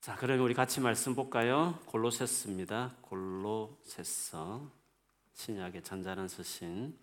자, 0.00 0.16
그러면 0.16 0.42
우리 0.46 0.54
같이 0.54 0.80
말씀 0.80 1.14
볼까요? 1.14 1.78
골로새스입니다. 1.84 2.96
골로새서 3.02 4.66
신약의 5.34 5.82
잔잔한 5.84 6.26
서신 6.26 6.98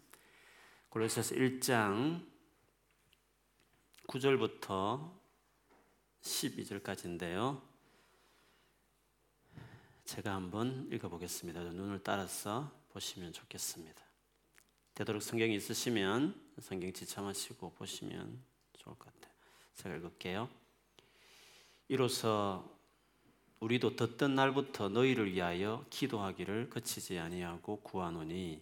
골로새서 0.90 1.36
1장 1.36 2.26
9절부터 4.08 5.12
12절까지인데요. 6.24 7.62
제가 10.06 10.34
한번 10.34 10.90
읽어보겠습니다. 10.92 11.60
눈을 11.66 12.02
따라서 12.04 12.72
보시면 12.90 13.32
좋겠습니다. 13.32 14.02
되도록 14.96 15.22
성경이 15.22 15.54
있으시면 15.54 16.34
성경 16.62 16.92
지참하시고 16.92 17.74
보시면 17.74 18.42
좋을 18.74 18.96
것 18.98 19.14
같아요. 19.14 19.36
제가 19.76 19.98
읽을게요. 19.98 20.50
이로써 21.90 22.77
우리도 23.60 23.96
듣던 23.96 24.36
날부터 24.36 24.90
너희를 24.90 25.34
위하여 25.34 25.84
기도하기를 25.90 26.70
그치지 26.70 27.18
아니하고 27.18 27.82
구하노니 27.82 28.62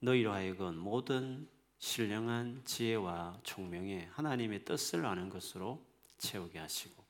너희로 0.00 0.32
하여금 0.32 0.78
모든 0.78 1.46
신령한 1.78 2.62
지혜와 2.64 3.40
총명에 3.42 4.08
하나님의 4.12 4.64
뜻을 4.64 5.04
아는 5.04 5.28
것으로 5.28 5.84
채우게 6.16 6.58
하시고 6.58 7.04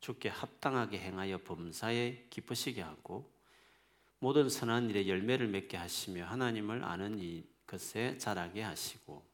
주께 0.00 0.28
합당하게 0.28 0.98
행하여 0.98 1.38
범사에 1.38 2.26
기쁘시게 2.28 2.82
하고 2.82 3.30
모든 4.18 4.48
선한 4.48 4.90
일에 4.90 5.06
열매를 5.06 5.46
맺게 5.46 5.76
하시며 5.76 6.26
하나님을 6.26 6.82
아는 6.82 7.20
이 7.20 7.44
것에 7.66 8.18
자라게 8.18 8.62
하시고 8.62 9.24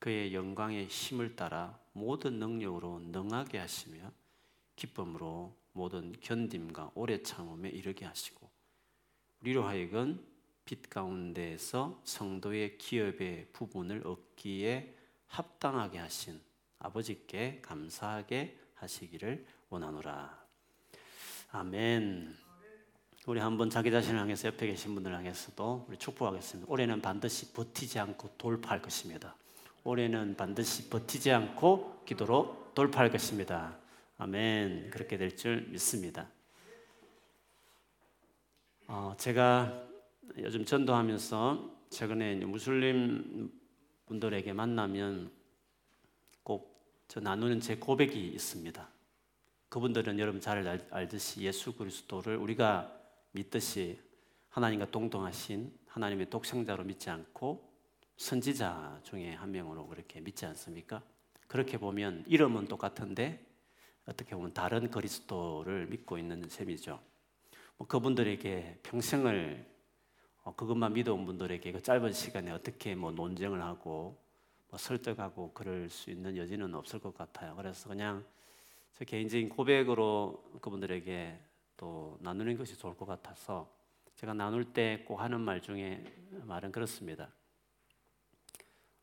그의 0.00 0.34
영광의 0.34 0.86
힘을 0.86 1.36
따라 1.36 1.78
모든 1.92 2.38
능력으로 2.38 3.00
능하게 3.00 3.58
하시며 3.58 4.10
기쁨으로 4.76 5.54
모든 5.78 6.12
견딤과 6.20 6.90
오래 6.96 7.22
참음에 7.22 7.68
이르게 7.68 8.04
하시고 8.04 8.50
우리로 9.40 9.64
하여금 9.64 10.26
빛 10.64 10.90
가운데에서 10.90 12.02
성도의 12.04 12.78
기업의 12.78 13.50
부분을 13.52 14.04
얻기에 14.04 14.94
합당하게 15.28 15.98
하신 15.98 16.40
아버지께 16.80 17.60
감사하게 17.62 18.58
하시기를 18.74 19.46
원하노라. 19.70 20.46
아멘. 21.52 22.36
우리 23.26 23.40
한번 23.40 23.70
자기 23.70 23.90
자신을 23.90 24.18
향해서 24.20 24.48
옆에 24.48 24.66
계신 24.66 24.94
분들 24.94 25.14
향해서도 25.14 25.86
우리 25.88 25.96
축복하겠습니다. 25.96 26.70
올해는 26.70 27.00
반드시 27.00 27.52
버티지 27.52 27.98
않고 28.00 28.34
돌파할 28.36 28.82
것입니다. 28.82 29.36
올해는 29.84 30.36
반드시 30.36 30.88
버티지 30.90 31.30
않고 31.30 32.02
기도로 32.04 32.72
돌파할 32.74 33.10
것입니다. 33.10 33.78
아멘. 34.18 34.90
그렇게 34.90 35.16
될 35.16 35.36
줄 35.36 35.62
믿습니다. 35.68 36.28
어, 38.86 39.14
제가 39.18 39.86
요즘 40.38 40.64
전도하면서 40.64 41.76
최근에 41.90 42.36
무슬림 42.44 43.50
분들에게 44.06 44.52
만나면 44.52 45.30
꼭 46.42 46.78
저 47.08 47.20
나누는 47.20 47.60
제 47.60 47.76
고백이 47.76 48.28
있습니다. 48.28 48.86
그분들은 49.70 50.18
여러분 50.18 50.42
잘 50.42 50.66
알 50.90 51.08
듯이 51.08 51.40
예수 51.40 51.74
그리스도를 51.74 52.36
우리가 52.36 52.92
믿듯이 53.32 53.98
하나님과 54.50 54.90
동등하신 54.90 55.72
하나님의 55.86 56.28
독생자로 56.28 56.84
믿지 56.84 57.08
않고 57.08 57.66
선지자 58.18 59.00
중에 59.04 59.32
한 59.32 59.52
명으로 59.52 59.86
그렇게 59.86 60.20
믿지 60.20 60.44
않습니까? 60.44 61.02
그렇게 61.46 61.78
보면 61.78 62.24
이름은 62.26 62.66
똑같은데 62.66 63.42
어떻게 64.08 64.34
보면 64.34 64.54
다른 64.54 64.90
그리스도를 64.90 65.86
믿고 65.86 66.16
있는 66.16 66.48
셈이죠. 66.48 66.98
뭐 67.76 67.86
그분들에게 67.86 68.80
평생을 68.82 69.66
어, 70.44 70.54
그것만 70.56 70.94
믿어온 70.94 71.26
분들에게 71.26 71.72
그 71.72 71.82
짧은 71.82 72.12
시간에 72.12 72.50
어떻게 72.50 72.94
뭐 72.94 73.12
논쟁을 73.12 73.62
하고 73.62 74.18
뭐 74.70 74.78
설득하고 74.78 75.52
그럴 75.52 75.90
수 75.90 76.10
있는 76.10 76.36
여지는 76.38 76.74
없을 76.74 76.98
것 76.98 77.14
같아요. 77.14 77.54
그래서 77.54 77.88
그냥 77.88 78.24
저 78.94 79.04
개인적인 79.04 79.50
고백으로 79.50 80.42
그분들에게 80.62 81.38
또 81.76 82.16
나누는 82.20 82.56
것이 82.56 82.76
좋을 82.78 82.96
것 82.96 83.04
같아서 83.04 83.70
제가 84.16 84.32
나눌 84.32 84.64
때 84.72 85.04
꼭 85.06 85.20
하는 85.20 85.40
말 85.40 85.60
중에 85.60 86.02
말은 86.46 86.72
그렇습니다. 86.72 87.30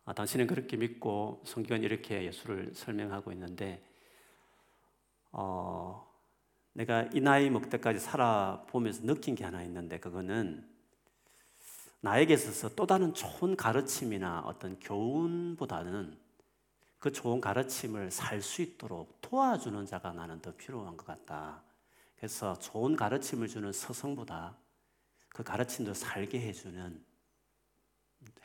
아, 0.03 0.13
당신은 0.13 0.47
그렇게 0.47 0.77
믿고 0.77 1.41
성경은 1.45 1.83
이렇게 1.83 2.25
예수를 2.25 2.73
설명하고 2.73 3.31
있는데 3.31 3.81
어, 5.38 6.09
내가 6.72 7.09
이 7.13 7.19
나이 7.19 7.50
먹을 7.50 7.69
때까지 7.69 8.00
살아보면서 8.00 9.01
느낀 9.03 9.35
게 9.35 9.44
하나 9.44 9.62
있는데 9.63 10.00
그거는 10.00 10.66
나에게 12.00 12.35
있어서 12.35 12.73
또 12.73 12.85
다른 12.85 13.13
좋은 13.13 13.57
가르침이나 13.57 14.44
어떤 14.45 14.79
교훈보다는 14.79 16.18
그 17.00 17.12
좋은 17.12 17.41
가르침을 17.41 18.12
살 18.12 18.41
수 18.41 18.62
있도록 18.62 19.19
도와주는 19.22 19.85
자가 19.85 20.13
나는 20.13 20.41
더 20.41 20.56
필요한 20.56 20.95
것 20.95 21.06
같다. 21.06 21.62
그래서 22.16 22.57
좋은 22.59 22.95
가르침을 22.95 23.50
주는 23.50 23.74
서성보다 23.74 24.56
그 25.28 25.44
가르침도 25.44 25.94
살게 25.94 26.40
해주는 26.40 27.03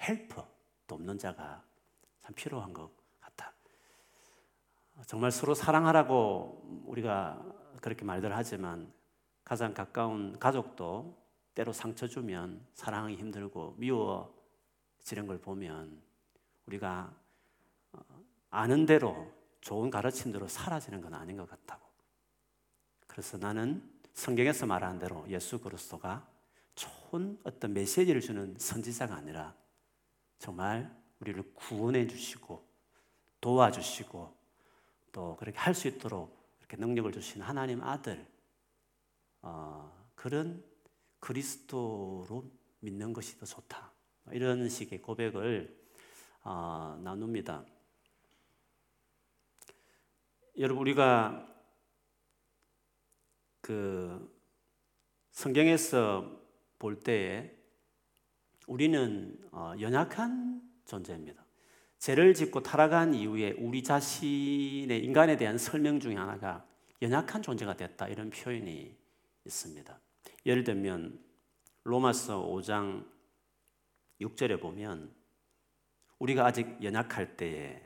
헬퍼, 0.00 0.45
돕는 0.89 1.19
자가 1.19 1.62
참 2.25 2.34
필요한 2.34 2.73
것 2.73 2.91
정말 5.06 5.31
서로 5.31 5.55
사랑하라고 5.55 6.84
우리가 6.87 7.43
그렇게 7.81 8.05
말들 8.05 8.37
하지만 8.37 8.93
가장 9.44 9.75
가까운 9.75 10.38
가족도 10.38 11.19
때로 11.55 11.72
상처 11.72 12.06
주면 12.06 12.65
사랑하기 12.75 13.16
힘들고 13.16 13.75
미워지는 13.78 15.27
걸 15.27 15.38
보면 15.38 16.00
우리가 16.66 17.12
어, 17.93 18.00
아는 18.50 18.87
대로 18.87 19.31
좋은 19.61 19.91
가르침대로 19.91 20.49
사라지는 20.49 21.00
건 21.00 21.15
아닌 21.15 21.37
것 21.37 21.49
같다고. 21.49 21.87
그래서 23.06 23.37
나는 23.38 23.82
성경에서 24.15 24.67
말하는 24.67 24.99
대로 24.99 25.25
예수 25.28 25.61
그리스도가 25.61 26.27
좋은 26.75 27.38
어떤 27.44 27.72
메시지를 27.75 28.21
주는 28.21 28.55
선지자가 28.59 29.15
아니라 29.15 29.55
정말 30.38 30.94
우리를 31.21 31.43
구원해 31.55 32.06
주시고 32.06 32.65
도와주시고 33.41 34.40
또 35.12 35.37
그렇게 35.37 35.59
할 35.59 35.75
수 35.75 35.88
있도록 35.88 36.38
이렇게 36.60 36.76
능력을 36.76 37.10
주신 37.12 37.43
하나님 37.43 37.82
아들 37.82 38.26
어, 39.43 39.93
그런 40.15 40.65
그리스도로 41.19 42.50
믿는 42.81 43.12
것이 43.12 43.38
더 43.38 43.47
좋다. 43.47 43.93
이런 44.32 44.69
식의 44.69 45.00
고백을 45.03 45.78
어, 46.43 46.99
나눕니다. 47.03 47.65
여러분 50.59 50.82
우리가 50.82 51.47
그 53.60 54.38
성경에서 55.31 56.41
볼 56.78 56.99
때에 57.00 57.56
우리는 58.66 59.38
어, 59.53 59.75
연약한 59.81 60.62
존재입니다. 60.87 61.40
죄를 62.00 62.33
짓고 62.33 62.62
타락한 62.62 63.15
이후에 63.15 63.53
우리 63.59 63.83
자신의 63.83 65.05
인간에 65.05 65.37
대한 65.37 65.59
설명 65.59 66.00
중에 66.00 66.16
하나가 66.16 66.66
연약한 67.03 67.43
존재가 67.43 67.77
됐다 67.77 68.09
이런 68.09 68.31
표현이 68.31 68.97
있습니다. 69.44 70.00
예를 70.47 70.65
들면 70.65 71.22
로마서 71.84 72.43
5장 72.47 73.06
6절에 74.21 74.61
보면 74.61 75.15
우리가 76.19 76.47
아직 76.47 76.83
연약할 76.83 77.37
때에 77.37 77.83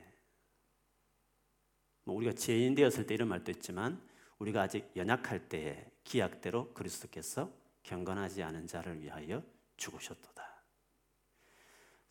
뭐 2.05 2.15
우리가 2.15 2.35
죄인 2.35 2.77
되었을 2.77 3.07
때 3.07 3.15
이런 3.15 3.29
말도 3.29 3.51
있지만 3.51 4.01
우리가 4.39 4.63
아직 4.63 4.93
연약할 4.95 5.49
때에 5.49 5.91
기약대로 6.05 6.73
그리스도께서 6.73 7.53
경건하지 7.83 8.45
않은 8.45 8.69
자를 8.69 9.01
위하여 9.01 9.43
죽으셨도다. 9.77 10.34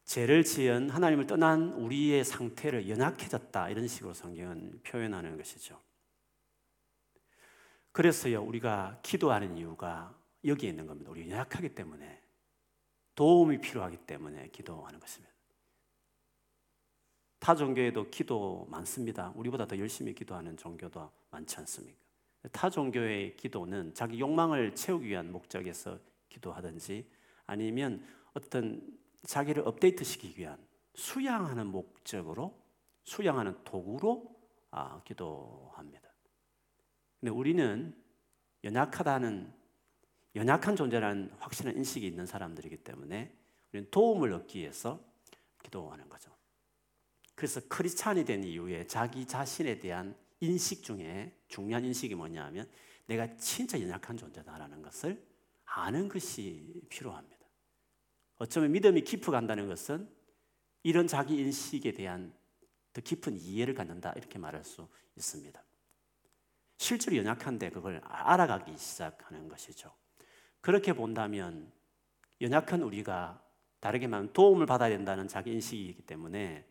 죄를 0.05 0.43
지은 0.43 0.89
하나님을 0.89 1.27
떠난 1.27 1.73
우리의 1.73 2.25
상태를 2.25 2.89
연약해졌다 2.89 3.69
이런 3.69 3.87
식으로 3.87 4.13
성경은 4.13 4.81
표현하는 4.83 5.37
것이죠. 5.37 5.79
그래서요 7.91 8.43
우리가 8.43 8.99
기도하는 9.03 9.57
이유가 9.57 10.13
여기에 10.43 10.69
있는 10.69 10.87
겁니다. 10.87 11.11
우리 11.11 11.29
연약하기 11.29 11.69
때문에 11.75 12.21
도움이 13.15 13.61
필요하기 13.61 13.97
때문에 14.05 14.49
기도하는 14.49 14.99
것입니다. 14.99 15.33
타 17.39 17.55
종교에도 17.55 18.09
기도 18.09 18.65
많습니다. 18.69 19.31
우리보다 19.35 19.67
더 19.67 19.77
열심히 19.77 20.13
기도하는 20.13 20.57
종교도 20.57 21.11
많지 21.29 21.57
않습니까? 21.57 21.97
타 22.51 22.69
종교의 22.69 23.35
기도는 23.35 23.93
자기 23.93 24.19
욕망을 24.19 24.75
채우기 24.75 25.07
위한 25.07 25.31
목적에서 25.31 25.99
기도하든지 26.29 27.05
아니면 27.45 28.05
어떤 28.33 28.81
자기를 29.25 29.67
업데이트 29.67 30.03
시키기 30.03 30.41
위한 30.41 30.57
수양하는 30.95 31.67
목적으로 31.67 32.61
수양하는 33.03 33.63
도구로 33.63 34.33
아, 34.71 35.01
기도합니다. 35.03 36.09
근데 37.19 37.31
우리는 37.31 37.95
연약하다는 38.63 39.53
연약한 40.35 40.75
존재라는 40.75 41.31
확실한 41.37 41.77
인식이 41.77 42.07
있는 42.07 42.25
사람들이기 42.25 42.77
때문에 42.77 43.35
우리는 43.71 43.89
도움을 43.91 44.33
얻기 44.33 44.59
위해서 44.59 44.99
기도하는 45.61 46.09
거죠. 46.09 46.31
그래서 47.35 47.61
크리스찬이 47.67 48.25
된 48.25 48.43
이후에 48.43 48.87
자기 48.87 49.25
자신에 49.25 49.79
대한 49.79 50.15
인식 50.39 50.83
중에 50.83 51.37
중요한 51.47 51.85
인식이 51.85 52.15
뭐냐 52.15 52.43
하면 52.45 52.69
내가 53.05 53.35
진짜 53.37 53.79
연약한 53.79 54.17
존재다라는 54.17 54.81
것을 54.81 55.23
아는 55.65 56.09
것이 56.09 56.81
필요합니다. 56.89 57.32
어쩌면 58.43 58.73
믿음이 58.73 59.03
깊어 59.03 59.31
간다는 59.31 59.69
것은 59.69 60.05
이런 60.83 61.07
자기 61.07 61.37
인식에 61.37 61.93
대한 61.93 62.33
더 62.91 62.99
깊은 62.99 63.39
이해를 63.39 63.73
갖는다 63.73 64.11
이렇게 64.17 64.37
말할 64.37 64.65
수 64.65 64.85
있습니다. 65.15 65.63
실제로 66.77 67.15
연약한데 67.15 67.69
그걸 67.69 68.01
알아가기 68.03 68.77
시작하는 68.77 69.47
것이죠. 69.47 69.93
그렇게 70.59 70.91
본다면 70.91 71.71
연약한 72.41 72.81
우리가 72.81 73.41
다르게 73.79 74.07
말하면 74.07 74.33
도움을 74.33 74.65
받아야 74.65 74.89
된다는 74.89 75.29
자기 75.29 75.53
인식이기 75.53 76.01
때문에 76.01 76.67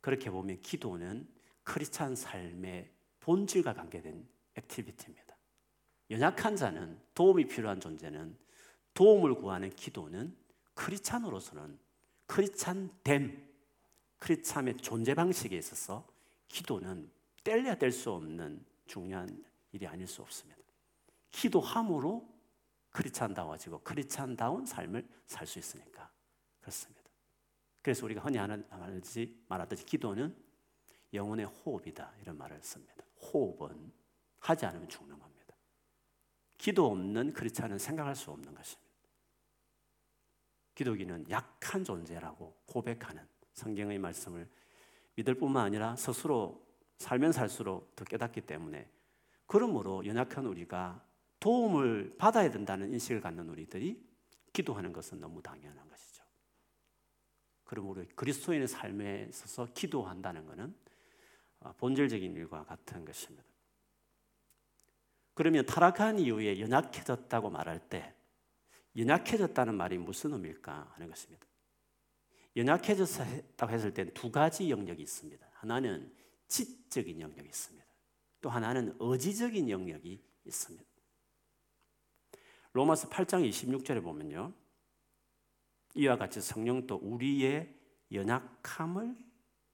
그렇게 0.00 0.30
보면 0.30 0.60
기도는 0.60 1.26
크리스찬 1.64 2.14
삶의 2.14 2.88
본질과 3.18 3.74
관계된 3.74 4.28
activity입니다. 4.54 5.36
연약한 6.10 6.54
자는 6.54 7.00
도움이 7.14 7.46
필요한 7.48 7.80
존재는 7.80 8.36
도움을 8.94 9.34
구하는 9.34 9.70
기도는 9.70 10.39
크리스찬으로서는 10.80 11.78
크리스찬됨, 12.26 13.48
크리스찬의 14.18 14.78
존재 14.78 15.14
방식에 15.14 15.56
있어서 15.58 16.08
기도는 16.48 17.10
뗄래야 17.44 17.74
뗄 17.74 17.92
수 17.92 18.10
없는 18.12 18.64
중요한 18.86 19.44
일이 19.72 19.86
아닐 19.86 20.06
수 20.06 20.22
없습니다. 20.22 20.58
기도함으로 21.32 22.26
크리스찬다워지고 22.90 23.80
크리스찬다운 23.80 24.64
삶을 24.64 25.06
살 25.26 25.46
수 25.46 25.58
있으니까 25.58 26.10
그렇습니다. 26.60 27.02
그래서 27.82 28.06
우리가 28.06 28.22
흔히 28.22 28.38
말하듯이, 28.38 29.38
말하듯이 29.48 29.84
기도는 29.84 30.34
영혼의 31.12 31.46
호흡이다 31.46 32.14
이런 32.22 32.38
말을 32.38 32.62
씁니다. 32.62 33.04
호흡은 33.20 33.92
하지 34.38 34.64
않으면 34.64 34.88
죽는 34.88 35.18
겁니다. 35.18 35.54
기도 36.56 36.86
없는 36.86 37.34
크리스찬은 37.34 37.78
생각할 37.78 38.16
수 38.16 38.30
없는 38.30 38.54
것입니다. 38.54 38.89
기도기는 40.80 41.26
약한 41.28 41.84
존재라고 41.84 42.56
고백하는 42.64 43.22
성경의 43.52 43.98
말씀을 43.98 44.48
믿을 45.14 45.34
뿐만 45.34 45.66
아니라 45.66 45.94
스스로 45.94 46.66
살면 46.96 47.32
살수록 47.32 47.94
더 47.94 48.04
깨닫기 48.06 48.40
때문에 48.40 48.88
그러므로 49.46 50.06
연약한 50.06 50.46
우리가 50.46 51.04
도움을 51.38 52.14
받아야 52.16 52.50
된다는 52.50 52.94
인식을 52.94 53.20
갖는 53.20 53.50
우리들이 53.50 54.02
기도하는 54.54 54.94
것은 54.94 55.20
너무 55.20 55.42
당연한 55.42 55.86
것이죠. 55.86 56.24
그러므로 57.64 58.02
그리스도인의 58.14 58.66
삶에 58.66 59.26
있어서 59.28 59.66
기도한다는 59.74 60.46
것은 60.46 60.74
어, 61.60 61.74
본질적인 61.76 62.34
일과 62.34 62.64
같은 62.64 63.04
것입니다. 63.04 63.44
그러면 65.34 65.66
타락한 65.66 66.18
이후에 66.20 66.58
연약해졌다고 66.58 67.50
말할 67.50 67.80
때 67.90 68.14
연약해졌다는 68.96 69.74
말이 69.74 69.98
무슨 69.98 70.32
의미일까 70.32 70.92
하는 70.94 71.08
것입니다. 71.08 71.46
연약해졌다고 72.56 73.72
했을 73.72 73.94
때두 73.94 74.30
가지 74.30 74.70
영역이 74.70 75.02
있습니다. 75.02 75.46
하나는 75.52 76.12
지적인 76.48 77.20
영역이 77.20 77.48
있습니다. 77.48 77.86
또 78.40 78.50
하나는 78.50 78.96
의지적인 78.98 79.70
영역이 79.70 80.22
있습니다. 80.44 80.84
로마서 82.72 83.08
8장 83.08 83.48
26절에 83.48 84.02
보면요. 84.02 84.52
이와 85.94 86.16
같이 86.16 86.40
성령도 86.40 86.96
우리의 87.02 87.74
연약함을 88.12 89.16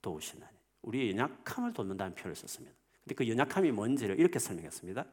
도우시나니. 0.03 0.57
우리의 0.83 1.11
연약함을 1.13 1.73
돕는다는 1.73 2.15
표현을 2.15 2.37
썼습니다. 2.37 2.77
근데 3.03 3.15
그 3.15 3.29
연약함이 3.29 3.73
뭔지를 3.73 4.19
이렇게 4.19 4.39
설명했습니다. 4.39 5.07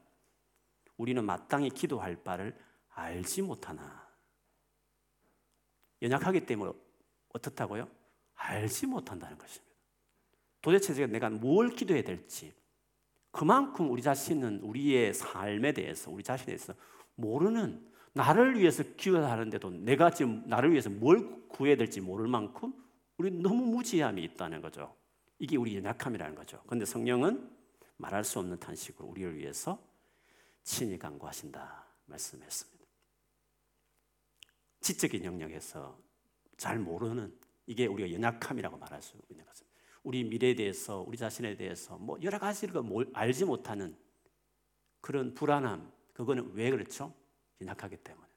우리는 0.97 1.23
마땅히 1.23 1.69
기도할 1.69 2.23
바를 2.23 2.57
알지 2.95 3.41
못하나. 3.41 4.07
연약하기 6.01 6.45
때문에 6.45 6.71
어떻다고요? 7.29 7.87
알지 8.35 8.87
못한다는 8.87 9.37
것입니다. 9.37 9.73
도대체 10.61 11.05
내가 11.07 11.29
뭘 11.29 11.69
기도해야 11.69 12.03
될지 12.03 12.53
그만큼 13.31 13.89
우리 13.89 14.01
자신은 14.01 14.61
우리의 14.61 15.13
삶에 15.13 15.73
대해서 15.73 16.11
우리 16.11 16.23
자신에 16.23 16.45
대해서 16.47 16.73
모르는 17.15 17.91
나를 18.13 18.59
위해서 18.59 18.83
기도하는데도 18.95 19.71
내가 19.71 20.11
지금 20.11 20.43
나를 20.47 20.71
위해서 20.71 20.89
뭘 20.89 21.47
구해야 21.47 21.75
될지 21.75 21.99
모를 21.99 22.27
만큼 22.27 22.73
우리 23.17 23.31
너무 23.31 23.65
무지함이 23.65 24.23
있다는 24.23 24.61
거죠. 24.61 24.95
이게 25.39 25.57
우리 25.57 25.75
연약함이라는 25.77 26.35
거죠. 26.35 26.61
그런데 26.65 26.85
성령은 26.85 27.49
말할 27.97 28.23
수 28.23 28.39
없는 28.39 28.59
탄식으로 28.59 29.07
우리를 29.07 29.37
위해서 29.37 29.79
친히 30.63 30.97
간구하신다 30.97 31.85
말씀했습니다. 32.05 32.72
지적인 34.83 35.23
영역에서 35.23 35.97
잘 36.57 36.77
모르는 36.77 37.35
이게 37.65 37.87
우리가 37.87 38.11
연약함이라고 38.11 38.77
말할 38.77 39.01
수 39.01 39.17
있는 39.29 39.45
것입니다. 39.45 39.73
우리 40.03 40.23
미래에 40.23 40.53
대해서, 40.53 41.01
우리 41.07 41.17
자신에 41.17 41.55
대해서 41.55 41.97
뭐 41.97 42.19
여러 42.21 42.37
가지를 42.37 42.83
알지 43.13 43.45
못하는 43.45 43.97
그런 45.01 45.33
불안함, 45.33 45.91
그거는 46.13 46.51
왜 46.53 46.69
그렇죠? 46.69 47.13
연약하기 47.61 47.97
때문에. 47.97 48.27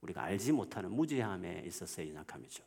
우리가 0.00 0.22
알지 0.22 0.52
못하는 0.52 0.92
무지함에 0.92 1.64
있어서의 1.66 2.10
연약함이죠. 2.10 2.64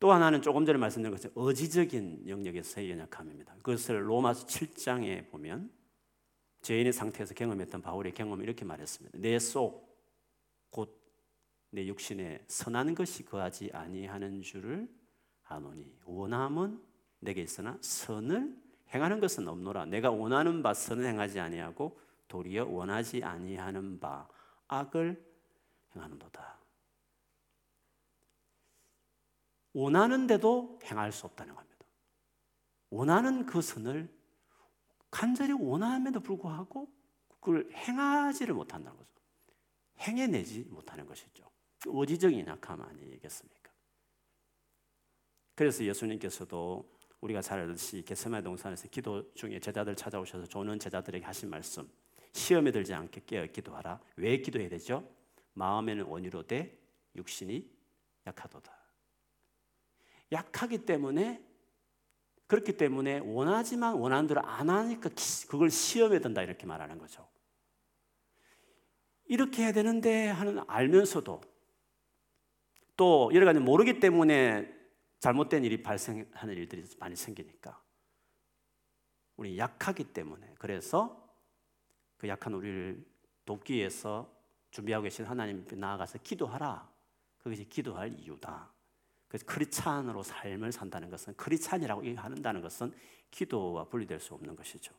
또 0.00 0.12
하나는 0.12 0.42
조금 0.42 0.64
전에 0.64 0.78
말씀드린 0.78 1.14
것처럼 1.14 1.32
의지적인 1.36 2.28
영역에서의 2.28 2.90
연약함입니다. 2.90 3.56
그것을 3.56 4.08
로마서 4.08 4.46
7장에 4.46 5.30
보면 5.30 5.70
죄인의 6.62 6.92
상태에서 6.94 7.34
경험했던 7.34 7.82
바울의 7.82 8.12
경험을 8.14 8.44
이렇게 8.44 8.64
말했습니다. 8.64 9.18
내 9.18 9.38
속, 9.38 9.93
곧 10.74 11.04
내 11.74 11.86
육신에 11.86 12.44
선한 12.46 12.94
것이 12.94 13.24
거하지 13.24 13.70
아니하는 13.72 14.42
줄을 14.42 14.88
아노니 15.42 15.92
원함은 16.04 16.80
내게 17.18 17.42
있으나 17.42 17.76
선을 17.80 18.56
행하는 18.94 19.18
것은 19.18 19.48
없노라 19.48 19.86
내가 19.86 20.12
원하는 20.12 20.62
바 20.62 20.72
선을 20.72 21.04
행하지 21.04 21.40
아니하고 21.40 21.98
도리어 22.28 22.66
원하지 22.66 23.24
아니하는 23.24 23.98
바 23.98 24.28
악을 24.68 25.20
행하는도다. 25.96 26.60
원하는데도 29.72 30.78
행할 30.84 31.10
수 31.10 31.26
없다는 31.26 31.56
겁니다. 31.56 31.84
원하는 32.90 33.46
그 33.46 33.60
선을 33.60 34.08
간절히 35.10 35.52
원함에도 35.52 36.20
불구하고 36.20 36.88
그걸 37.40 37.68
행하지를 37.72 38.54
못한다는 38.54 38.96
거죠. 38.96 39.13
행해내지 40.00 40.66
못하는 40.70 41.06
것이죠. 41.06 41.50
의지적인 41.86 42.46
약함 42.46 42.82
아니겠습니까? 42.82 43.72
그래서 45.54 45.84
예수님께서도 45.84 46.92
우리가 47.20 47.40
잘 47.40 47.60
알듯이 47.60 48.02
게세마네 48.02 48.42
동산에서 48.42 48.88
기도 48.88 49.32
중에 49.34 49.58
제자들 49.60 49.96
찾아오셔서 49.96 50.46
조는 50.46 50.78
제자들에게 50.78 51.24
하신 51.24 51.48
말씀 51.48 51.88
시험에 52.32 52.72
들지 52.72 52.92
않게 52.92 53.22
깨어 53.26 53.46
기도하라. 53.46 54.00
왜 54.16 54.38
기도해야 54.38 54.68
되죠? 54.68 55.08
마음에는 55.54 56.04
원유로 56.04 56.46
돼 56.46 56.78
육신이 57.14 57.70
약하도다. 58.26 58.72
약하기 60.32 60.84
때문에 60.84 61.42
그렇기 62.46 62.76
때문에 62.76 63.20
원하지만 63.20 63.94
원하는 63.94 64.26
대로 64.26 64.42
안 64.42 64.68
하니까 64.68 65.10
그걸 65.48 65.70
시험에 65.70 66.20
든다 66.20 66.42
이렇게 66.42 66.66
말하는 66.66 66.98
거죠. 66.98 67.26
이렇게 69.26 69.62
해야 69.62 69.72
되는데 69.72 70.28
하는 70.28 70.62
알면서도 70.66 71.40
또 72.96 73.30
여러 73.34 73.44
가지 73.44 73.60
모르기 73.60 74.00
때문에 74.00 74.72
잘못된 75.20 75.64
일이 75.64 75.82
발생하는 75.82 76.54
일들이 76.54 76.84
많이 76.98 77.16
생기니까 77.16 77.82
우리 79.36 79.58
약하기 79.58 80.12
때문에 80.12 80.54
그래서 80.58 81.24
그 82.16 82.28
약한 82.28 82.54
우리를 82.54 83.04
돕기 83.44 83.74
위해서 83.74 84.32
준비하고 84.70 85.04
계신 85.04 85.24
하나님 85.24 85.62
앞에 85.62 85.76
나아가서 85.76 86.18
기도하라. 86.18 86.92
그것이 87.38 87.68
기도할 87.68 88.18
이유다. 88.18 88.72
그래서 89.28 89.44
크리찬으로 89.46 90.22
삶을 90.22 90.72
산다는 90.72 91.10
것은 91.10 91.34
크리찬이라고 91.36 92.02
한다는 92.16 92.60
것은 92.60 92.92
기도와 93.30 93.84
분리될 93.84 94.20
수 94.20 94.34
없는 94.34 94.56
것이죠. 94.56 94.94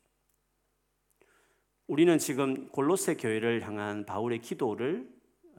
우리는 1.87 2.17
지금 2.17 2.67
골로새 2.69 3.15
교회를 3.15 3.61
향한 3.61 4.05
바울의 4.05 4.39
기도를 4.39 5.07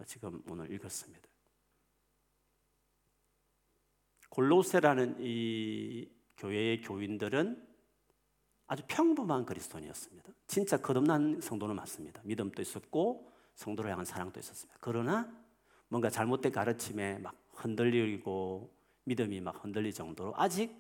지금 0.07 0.43
오늘 0.51 0.73
읽었습니다. 0.73 1.27
골로세라는 4.31 5.17
이 5.21 6.11
교회의 6.37 6.83
교인들은 6.83 7.65
아주 8.67 8.83
평범한 8.89 9.47
그리스도인이었습니다. 9.47 10.33
진짜 10.49 10.77
거듭난 10.77 11.41
성도는 11.41 11.77
맞습니다. 11.77 12.21
믿음도 12.25 12.61
있었고 12.61 13.33
성도를 13.55 13.93
향한 13.93 14.05
사랑도 14.05 14.41
있었습니다. 14.41 14.77
그러나 14.81 15.33
뭔가 15.89 16.11
잘못된 16.11 16.51
가르침에 16.51 17.19
막 17.19 17.37
흔들리고 17.55 18.75
믿음이 19.05 19.41
막 19.41 19.65
흔들릴 19.65 19.93
정도로 19.93 20.35
아직 20.37 20.75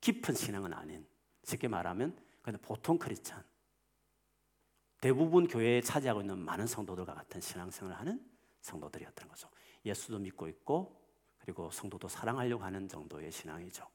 깊은 0.00 0.34
신앙은 0.34 0.72
아닌 0.72 1.04
쉽게 1.42 1.66
말하면 1.66 2.16
그냥 2.40 2.60
보통 2.62 2.96
크리스찬 2.96 3.42
대부분 5.04 5.46
교회에 5.46 5.82
차지하고 5.82 6.22
있는 6.22 6.38
많은 6.38 6.66
성도들과 6.66 7.12
같은 7.12 7.38
신앙생활을 7.38 8.00
하는 8.00 8.26
성도들이었던 8.62 9.28
거죠. 9.28 9.50
예수도 9.84 10.18
믿고 10.18 10.48
있고 10.48 10.98
그리고 11.36 11.70
성도도 11.70 12.08
사랑하려고 12.08 12.64
하는 12.64 12.88
정도의 12.88 13.30
신앙이죠. 13.30 13.86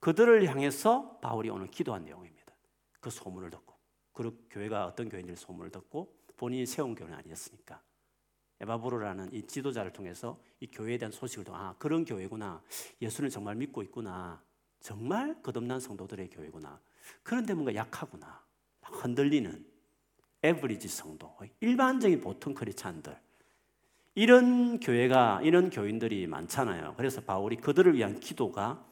그들을 0.00 0.48
향해서 0.48 1.18
바울이 1.18 1.50
오늘 1.50 1.66
기도한 1.66 2.06
내용입니다. 2.06 2.54
그 3.00 3.10
소문을 3.10 3.50
듣고 3.50 3.74
그 4.14 4.46
교회가 4.48 4.86
어떤 4.86 5.10
교회인지 5.10 5.36
소문을 5.36 5.70
듣고 5.70 6.16
본인이 6.38 6.64
세운 6.64 6.94
교회는 6.94 7.18
아니었으니까 7.18 7.82
에바브로라는 8.60 9.30
이 9.34 9.42
지도자를 9.42 9.92
통해서 9.92 10.40
이 10.58 10.68
교회에 10.68 10.96
대한 10.96 11.12
소식을 11.12 11.44
듣고 11.44 11.54
아 11.54 11.76
그런 11.78 12.06
교회구나 12.06 12.62
예수를 13.02 13.28
정말 13.28 13.56
믿고 13.56 13.82
있구나 13.82 14.42
정말 14.80 15.42
거듭난 15.42 15.80
성도들의 15.80 16.30
교회구나 16.30 16.80
그런데 17.22 17.52
뭔가 17.52 17.74
약하구나 17.74 18.42
흔들리는 18.80 19.73
에브리지 20.44 20.88
성도 20.88 21.34
일반적인 21.60 22.20
보통 22.20 22.52
크리스찬들 22.52 23.18
이런 24.14 24.78
교회가 24.78 25.40
이런 25.42 25.70
교인들이 25.70 26.26
많잖아요. 26.26 26.94
그래서 26.96 27.22
바울이 27.22 27.56
그들을 27.56 27.94
위한 27.94 28.20
기도가 28.20 28.86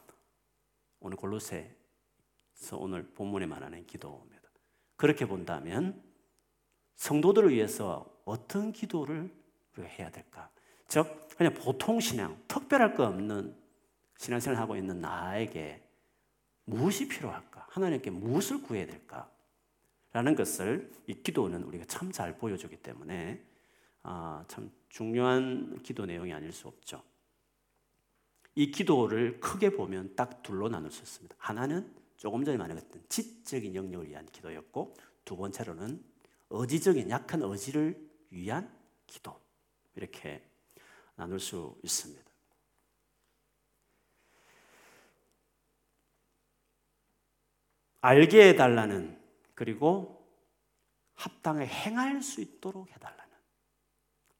오늘 0.99 1.15
골로새서 1.15 1.69
오늘 2.77 3.03
본문에 3.13 3.45
말하는 3.45 3.85
기도입니다. 3.85 4.41
그렇게 4.95 5.25
본다면 5.25 6.01
성도들을 6.95 7.51
위해서 7.51 8.11
어떤 8.25 8.71
기도를 8.71 9.31
해야 9.77 10.09
될까? 10.09 10.49
즉 10.87 11.27
그냥 11.37 11.53
보통 11.53 11.99
신앙, 11.99 12.41
특별할 12.47 12.95
거 12.95 13.05
없는 13.05 13.55
신앙생활을 14.17 14.59
하고 14.59 14.75
있는 14.75 14.99
나에게 15.01 15.87
무엇이 16.65 17.07
필요할까? 17.07 17.67
하나님께 17.69 18.09
무엇을 18.09 18.61
구해야 18.63 18.85
될까? 18.85 19.32
라는 20.13 20.35
것을 20.35 20.91
이 21.07 21.15
기도는 21.15 21.63
우리가 21.63 21.85
참 21.85 22.11
잘 22.11 22.37
보여주기 22.37 22.77
때문에 22.77 23.43
아, 24.03 24.45
참 24.47 24.71
중요한 24.89 25.81
기도 25.81 26.05
내용이 26.05 26.31
아닐 26.31 26.51
수 26.51 26.67
없죠. 26.67 27.01
이 28.55 28.69
기도를 28.69 29.39
크게 29.39 29.71
보면 29.71 30.15
딱 30.15 30.43
둘로 30.43 30.69
나눌 30.69 30.91
수 30.91 31.01
있습니다. 31.01 31.35
하나는 31.39 31.91
조금 32.17 32.45
전에 32.45 32.57
말했던 32.57 33.05
지적인 33.09 33.73
영역을 33.73 34.07
위한 34.07 34.27
기도였고 34.27 34.95
두 35.25 35.35
번째로는 35.35 36.03
의지적인 36.51 37.09
약한 37.09 37.41
의지를 37.41 37.97
위한 38.29 38.71
기도 39.07 39.39
이렇게 39.95 40.47
나눌 41.15 41.39
수 41.39 41.75
있습니다. 41.81 42.21
알게 48.01 48.49
해달라는 48.49 49.22
그리고 49.53 50.27
합당에 51.13 51.65
행할 51.65 52.21
수 52.21 52.41
있도록 52.41 52.91
해달라. 52.91 53.23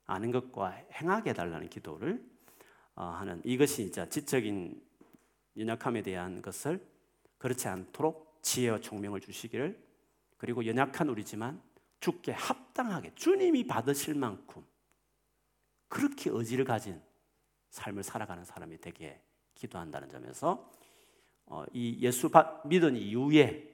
아는 0.06 0.32
것과 0.32 0.72
행하게 0.92 1.32
해달라는 1.32 1.70
기도를 1.70 2.24
어, 2.96 3.06
하는 3.06 3.42
이것이 3.46 3.84
이제 3.84 4.08
지적인 4.08 4.82
연약함에 5.58 6.02
대한 6.02 6.42
것을 6.42 6.86
그렇지 7.38 7.68
않도록 7.68 8.40
지혜와 8.42 8.80
총명을 8.80 9.22
주시기를 9.22 9.82
그리고 10.38 10.66
연약한 10.66 11.10
우리지만 11.10 11.62
주께 12.00 12.34
합당하게 12.34 13.14
주님이 13.16 13.66
받으실 13.66 14.14
만큼 14.14 14.66
그렇게 15.88 16.30
의지를 16.30 16.66
가진 16.66 17.02
삶을 17.70 18.04
살아가는 18.04 18.44
사람이 18.44 18.80
되게 18.80 19.22
기도한다는 19.56 20.10
점에서 20.10 20.72
어, 21.46 21.64
이 21.72 21.98
예수 22.02 22.30
믿은 22.66 22.96
이후에 22.98 23.73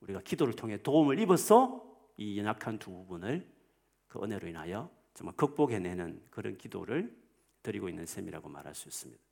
우리가 0.00 0.20
기도를 0.20 0.54
통해 0.54 0.76
도움을 0.82 1.18
입어서 1.18 1.84
이 2.16 2.38
연약한 2.38 2.78
두 2.78 2.90
부분을 2.90 3.50
그 4.08 4.22
은혜로 4.22 4.48
인하여 4.48 4.90
정말 5.14 5.34
극복해내는 5.36 6.22
그런 6.30 6.56
기도를 6.56 7.16
드리고 7.62 7.88
있는 7.88 8.06
셈이라고 8.06 8.48
말할 8.48 8.74
수 8.74 8.88
있습니다. 8.88 9.22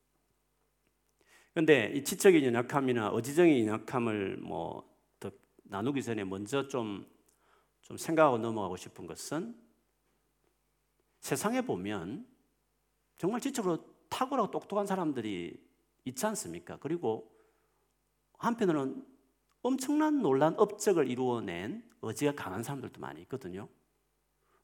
그런데 1.53 1.93
이 1.95 2.03
지적인 2.03 2.43
연약함이나 2.45 3.11
의지적인 3.13 3.67
연약함을 3.67 4.39
뭐 4.39 4.95
더 5.25 5.31
나누기 5.63 6.03
전에 6.03 6.25
먼저 6.25 6.69
좀, 6.69 7.11
좀 7.81 7.97
생각하고 7.97 8.39
넘어가고 8.39 8.77
싶은 8.77 9.07
것은 9.07 9.59
세상에 11.21 11.63
보면 11.63 12.27
정말 13.17 13.41
지적으로 13.41 13.83
탁월하고 14.11 14.51
똑똑한 14.51 14.87
사람들이 14.87 15.59
있지 16.05 16.27
않습니까? 16.27 16.79
그리고 16.79 17.33
한편으로는 18.39 19.07
엄청난 19.65 20.21
놀란 20.21 20.55
업적을 20.59 21.09
이루어낸 21.09 21.83
의지가 22.03 22.35
강한 22.35 22.63
사람들도 22.63 23.01
많이 23.01 23.23
있거든요. 23.23 23.67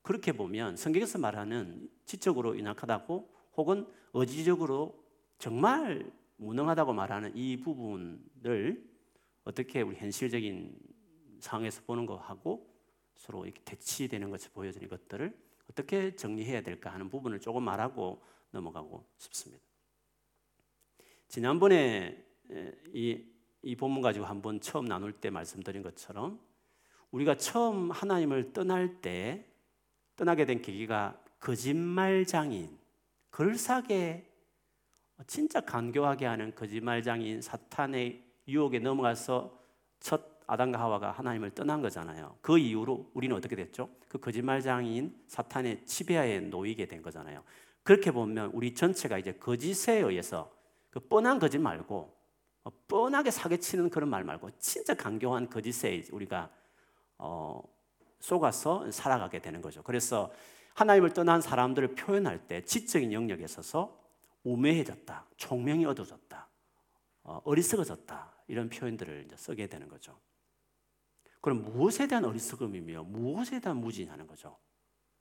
그렇게 0.03 0.33
보면 0.33 0.77
성경에서 0.77 1.19
말하는 1.19 1.91
지적으로 2.05 2.59
연약하다고 2.59 3.35
혹은 3.57 3.87
의지적으로 4.13 5.03
정말 5.39 6.13
무능하다고 6.37 6.93
말하는 6.93 7.35
이 7.35 7.57
부분을 7.57 8.87
어떻게 9.45 9.81
우리 9.81 9.97
현실적인 9.97 10.79
상황에서 11.39 11.81
보는 11.85 12.05
거하고 12.05 12.71
서로 13.15 13.47
이렇게 13.47 13.63
대치되는 13.65 14.29
것이 14.29 14.51
보여지는 14.51 14.87
것들을 14.87 15.35
어떻게 15.71 16.15
정리해야 16.15 16.61
될까 16.61 16.93
하는 16.93 17.09
부분을 17.09 17.41
조금 17.41 17.63
말하고 17.63 18.23
넘어가고 18.51 19.07
싶습니다. 19.17 19.65
지난번에 21.27 22.23
이, 22.93 23.25
이 23.63 23.77
본문 23.77 24.03
가지고 24.03 24.27
한번 24.27 24.61
처음 24.61 24.87
나눌 24.87 25.13
때 25.13 25.31
말씀드린 25.31 25.83
것처럼 25.83 26.41
우리가 27.11 27.37
처음 27.37 27.91
하나님을 27.91 28.53
떠날 28.53 29.01
때 29.01 29.47
떠나게 30.17 30.47
된 30.47 30.63
계기가 30.63 31.21
거짓말 31.39 32.27
장인, 32.27 32.79
글싸게 33.31 34.31
진짜 35.27 35.61
간교하게 35.61 36.27
하는 36.27 36.55
거짓말 36.55 37.03
장인 37.03 37.41
사탄의 37.41 38.23
유혹에 38.49 38.79
넘어가서 38.79 39.59
첫 39.99 40.41
아담과 40.47 40.81
하와가 40.81 41.13
하나님을 41.13 41.51
떠난 41.53 41.81
거잖아요. 41.81 42.37
그 42.41 42.59
이후로 42.59 43.13
우리는 43.15 43.37
어떻게 43.37 43.55
됐죠? 43.55 43.89
그 44.09 44.19
거짓말 44.19 44.61
장인 44.61 45.15
사탄의 45.29 45.87
지배하에 45.87 46.41
놓이게 46.41 46.87
된 46.87 47.03
거잖아요. 47.03 47.45
그렇게 47.83 48.11
보면 48.11 48.51
우리 48.53 48.75
전체가 48.75 49.19
이제 49.19 49.33
거짓에 49.33 49.99
의해서 50.01 50.53
그 50.91 51.01
뻔한 51.01 51.39
거짓 51.39 51.59
말고 51.59 52.20
어, 52.65 52.71
뻔하게 52.89 53.31
사기치는 53.31 53.91
그런 53.91 54.09
말 54.09 54.25
말고 54.25 54.51
진짜 54.59 54.95
강교한 54.95 55.49
거짓에 55.49 56.05
우리가 56.13 56.51
어, 57.19 57.63
속아서 58.21 58.91
살아가게 58.91 59.41
되는 59.41 59.63
거죠. 59.63 59.83
그래서 59.83 60.33
하나님을 60.75 61.13
떠난 61.13 61.41
사람들을 61.41 61.95
표현할 61.95 62.47
때 62.47 62.65
지적인 62.65 63.13
영역에 63.13 63.45
있어서 63.45 63.99
우매해졌다, 64.45 65.27
총명이 65.37 65.85
얻어졌다, 65.85 66.49
어, 67.25 67.41
어리석어졌다 67.45 68.33
이런 68.49 68.69
표현들을 68.69 69.25
이제 69.27 69.37
쓰게 69.37 69.67
되는 69.67 69.89
거죠. 69.89 70.19
그럼 71.41 71.63
무엇에 71.63 72.07
대한 72.07 72.25
어리석음이며 72.25 73.05
무엇에 73.05 73.61
대한 73.61 73.79
무지냐는 73.79 74.27
거죠. 74.27 74.59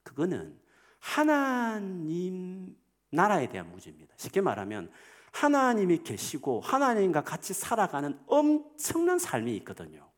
그거는 0.03 0.59
하나님 0.99 2.75
나라에 3.09 3.47
대한 3.47 3.71
무지입니다. 3.71 4.13
쉽게 4.17 4.41
말하면 4.41 4.91
하나님이 5.31 6.03
계시고 6.03 6.61
하나님과 6.61 7.23
같이 7.23 7.53
살아가는 7.53 8.19
엄청난 8.27 9.19
삶이 9.19 9.55
있거든요. 9.57 10.09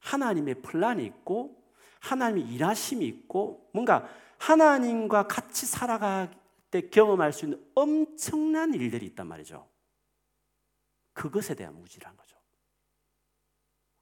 하나님의 0.00 0.62
플랜이 0.62 1.04
있고 1.06 1.62
하나님의 2.00 2.52
일하심이 2.52 3.06
있고 3.06 3.70
뭔가 3.72 4.08
하나님과 4.38 5.26
같이 5.26 5.64
살아갈 5.66 6.30
때 6.70 6.88
경험할 6.88 7.32
수 7.32 7.46
있는 7.46 7.64
엄청난 7.74 8.74
일들이 8.74 9.06
있단 9.06 9.26
말이죠. 9.26 9.68
그것에 11.14 11.54
대한 11.54 11.74
무지란 11.80 12.16
거죠. 12.16 12.36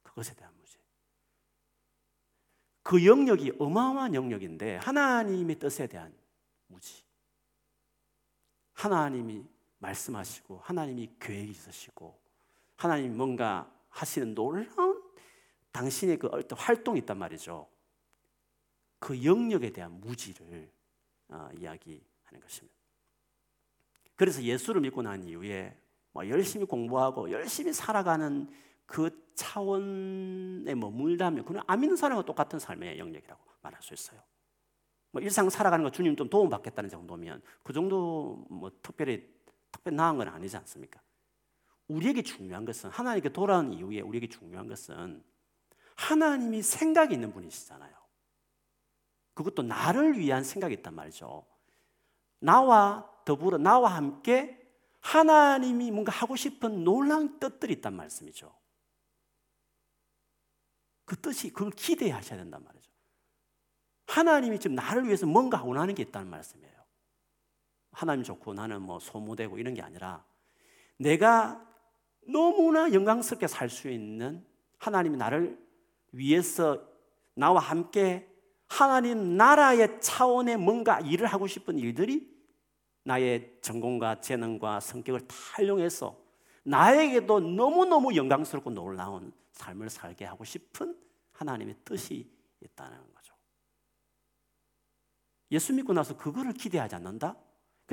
그것에 0.01 0.33
대한 0.35 0.53
무지. 0.57 0.77
그 2.81 3.05
영역이 3.05 3.53
어마어마한 3.59 4.15
영역인데 4.15 4.77
하나님의 4.77 5.59
뜻에 5.59 5.87
대한 5.87 6.13
무지. 6.67 7.03
하나님이 8.73 9.45
말씀하시고 9.83 10.61
하나님이 10.63 11.09
계획이 11.19 11.51
있으시고 11.51 12.17
하나님이 12.77 13.15
뭔가 13.15 13.71
하시는 13.89 14.33
놀라운 14.33 15.03
당신의 15.71 16.17
그 16.17 16.27
어떤 16.27 16.57
활동이 16.57 16.99
있단 16.99 17.17
말이죠. 17.17 17.67
그 18.99 19.23
영역에 19.23 19.71
대한 19.71 19.99
무지를 19.99 20.71
어, 21.29 21.49
이야기하는 21.57 22.39
것입니다. 22.41 22.75
그래서 24.15 24.41
예수를 24.41 24.81
믿고 24.81 25.01
난 25.01 25.23
이후에 25.23 25.77
뭐 26.11 26.27
열심히 26.29 26.65
공부하고 26.65 27.31
열심히 27.31 27.73
살아가는 27.73 28.47
그 28.85 29.09
차원에 29.35 30.75
머물다면 30.75 31.43
그는 31.45 31.61
안 31.65 31.79
믿는 31.81 31.97
사람과 31.97 32.23
똑같은 32.23 32.59
삶의 32.59 32.99
영역이라고 32.99 33.41
말할 33.61 33.81
수 33.81 33.93
있어요. 33.93 34.21
뭐 35.11 35.21
일상 35.21 35.49
살아가는 35.49 35.83
거 35.83 35.91
주님 35.91 36.15
좀 36.15 36.29
도움 36.29 36.49
받겠다는 36.49 36.89
정도면 36.89 37.41
그 37.63 37.73
정도 37.73 38.45
뭐 38.49 38.71
특별히 38.81 39.27
나은 39.91 40.17
건 40.17 40.27
아니지 40.29 40.55
않습니까? 40.57 41.01
우리에게 41.87 42.21
중요한 42.21 42.65
것은 42.65 42.89
하나님께 42.89 43.29
돌아온 43.29 43.73
이후에 43.73 44.01
우리에게 44.01 44.27
중요한 44.27 44.67
것은 44.67 45.23
하나님이 45.95 46.61
생각이 46.61 47.13
있는 47.13 47.31
분이시잖아요. 47.33 47.93
그것도 49.33 49.63
나를 49.63 50.17
위한 50.17 50.43
생각이 50.43 50.75
있단 50.75 50.93
말이죠. 50.93 51.45
나와 52.39 53.09
더불어 53.25 53.57
나와 53.57 53.95
함께 53.95 54.59
하나님이 55.01 55.91
뭔가 55.91 56.11
하고 56.11 56.35
싶은 56.35 56.83
놀라운 56.83 57.39
뜻들이 57.39 57.73
있단 57.73 57.93
말씀이죠. 57.93 58.55
그 61.05 61.19
뜻이 61.19 61.51
그걸 61.51 61.71
기대하셔야 61.71 62.39
된단 62.39 62.63
말이죠. 62.63 62.89
하나님이 64.07 64.59
지금 64.59 64.75
나를 64.75 65.05
위해서 65.05 65.25
뭔가 65.25 65.61
원하는 65.63 65.93
게 65.95 66.03
있다는 66.03 66.29
말씀이에요. 66.29 66.82
하나님 67.93 68.23
좋고 68.23 68.53
나는 68.53 68.81
뭐 68.81 68.99
소모되고 68.99 69.57
이런 69.57 69.73
게 69.73 69.81
아니라 69.81 70.25
내가 70.97 71.65
너무나 72.27 72.91
영광스럽게 72.91 73.47
살 73.47 73.69
수 73.69 73.89
있는 73.89 74.45
하나님이 74.79 75.17
나를 75.17 75.57
위해서 76.11 76.85
나와 77.35 77.59
함께 77.59 78.29
하나님 78.67 79.37
나라의 79.37 80.01
차원의 80.01 80.57
뭔가 80.57 80.99
일을 80.99 81.27
하고 81.27 81.47
싶은 81.47 81.77
일들이 81.79 82.31
나의 83.03 83.59
전공과 83.61 84.21
재능과 84.21 84.79
성격을 84.79 85.27
다 85.27 85.35
활용해서 85.53 86.17
나에게도 86.63 87.39
너무너무 87.41 88.15
영광스럽고 88.15 88.71
놀라운 88.71 89.33
삶을 89.51 89.89
살게 89.89 90.25
하고 90.25 90.43
싶은 90.43 90.97
하나님의 91.33 91.75
뜻이 91.83 92.31
있다는 92.61 92.97
거죠. 93.13 93.33
예수 95.51 95.73
믿고 95.73 95.93
나서 95.93 96.15
그거를 96.17 96.53
기대하지 96.53 96.95
않는다? 96.95 97.35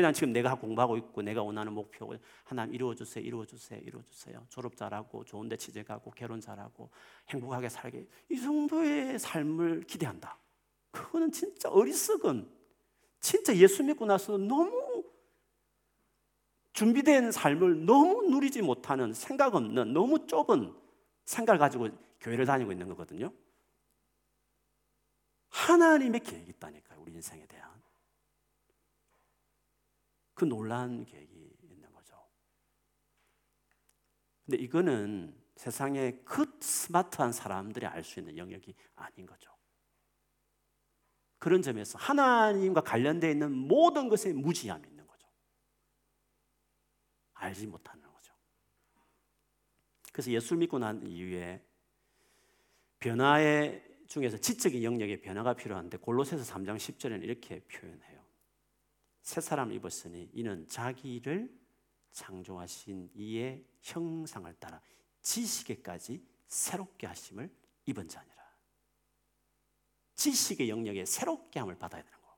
그냥 0.00 0.14
지금 0.14 0.32
내가 0.32 0.54
공부하고 0.54 0.96
있고 0.96 1.20
내가 1.20 1.42
원하는 1.42 1.72
목표 1.72 2.12
하나님 2.44 2.74
이루어 2.74 2.94
주세요, 2.94 3.22
이루어 3.24 3.44
주세요, 3.44 3.78
이루어 3.84 4.02
주세요. 4.02 4.46
졸업 4.48 4.76
잘하고 4.76 5.24
좋은데 5.24 5.56
취직하고 5.56 6.10
결혼 6.12 6.40
잘하고 6.40 6.90
행복하게 7.28 7.68
살게 7.68 8.06
이 8.30 8.40
정도의 8.40 9.18
삶을 9.18 9.82
기대한다. 9.82 10.38
그거는 10.90 11.30
진짜 11.30 11.68
어리석은 11.68 12.50
진짜 13.20 13.54
예수 13.56 13.82
믿고 13.84 14.06
나서 14.06 14.38
너무 14.38 15.04
준비된 16.72 17.30
삶을 17.32 17.84
너무 17.84 18.22
누리지 18.30 18.62
못하는 18.62 19.12
생각 19.12 19.54
없는 19.54 19.92
너무 19.92 20.26
좁은 20.26 20.74
생각을 21.26 21.58
가지고 21.58 21.88
교회를 22.20 22.46
다니고 22.46 22.72
있는 22.72 22.88
거거든요. 22.88 23.32
하나님의 25.50 26.20
계획이 26.20 26.50
있다니까요, 26.52 27.00
우리 27.02 27.12
인생에 27.12 27.44
대한. 27.46 27.79
그 30.40 30.46
놀라운 30.46 31.04
계획이 31.04 31.54
있는 31.60 31.92
거죠. 31.92 32.16
근데 34.46 34.56
이거는 34.56 35.38
세상에 35.54 36.12
그 36.24 36.56
스마트한 36.62 37.30
사람들이 37.30 37.84
알 37.84 38.02
수 38.02 38.20
있는 38.20 38.38
영역이 38.38 38.74
아닌 38.94 39.26
거죠. 39.26 39.54
그런 41.36 41.60
점에서 41.60 41.98
하나님과 41.98 42.80
관련되어 42.80 43.28
있는 43.28 43.52
모든 43.52 44.08
것에 44.08 44.32
무지함이 44.32 44.88
있는 44.88 45.06
거죠. 45.06 45.28
알지 47.34 47.66
못하는 47.66 48.02
거죠. 48.10 48.32
그래서 50.10 50.30
예수를 50.30 50.56
믿고 50.60 50.78
난 50.78 51.06
이후에 51.06 51.62
변화의 52.98 54.06
중에서 54.06 54.38
지적인 54.38 54.82
영역의 54.84 55.20
변화가 55.20 55.52
필요한데 55.52 55.98
골로새서 55.98 56.50
3장 56.50 56.78
10절에는 56.78 57.22
이렇게 57.24 57.60
표현해요. 57.64 58.09
새 59.30 59.40
사람을 59.40 59.76
입었으니 59.76 60.28
이는 60.32 60.66
자기를 60.66 61.48
창조하신 62.10 63.10
이의 63.14 63.64
형상을 63.80 64.52
따라 64.58 64.80
지식에까지 65.22 66.20
새롭게 66.48 67.06
하심을 67.06 67.48
입은 67.86 68.08
자니라. 68.08 68.34
지식의 70.16 70.68
영역에 70.68 71.04
새롭게 71.04 71.60
함을 71.60 71.78
받아야 71.78 72.02
되는 72.02 72.18
거. 72.20 72.36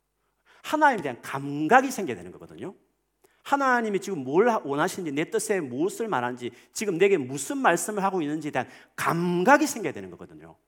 하나님에 0.65 1.03
대한 1.03 1.23
감각이 1.23 1.91
생겨야 1.91 2.15
되는 2.15 2.31
거거든요. 2.31 2.75
하나님이 3.43 3.99
지금 3.99 4.23
뭘 4.23 4.49
원하시는지 4.49 5.13
내 5.13 5.31
뜻에 5.31 5.61
무엇을 5.61 6.09
말하는지 6.09 6.51
지금 6.75 6.99
내게 6.99 7.17
무슨 7.17 7.57
말씀을 7.57 8.05
하고 8.05 8.21
있는지에 8.21 8.51
대한 8.51 8.69
감각이 8.97 9.67
생겨야 9.67 9.95
되는 9.95 10.11
거거든요. 10.11 10.59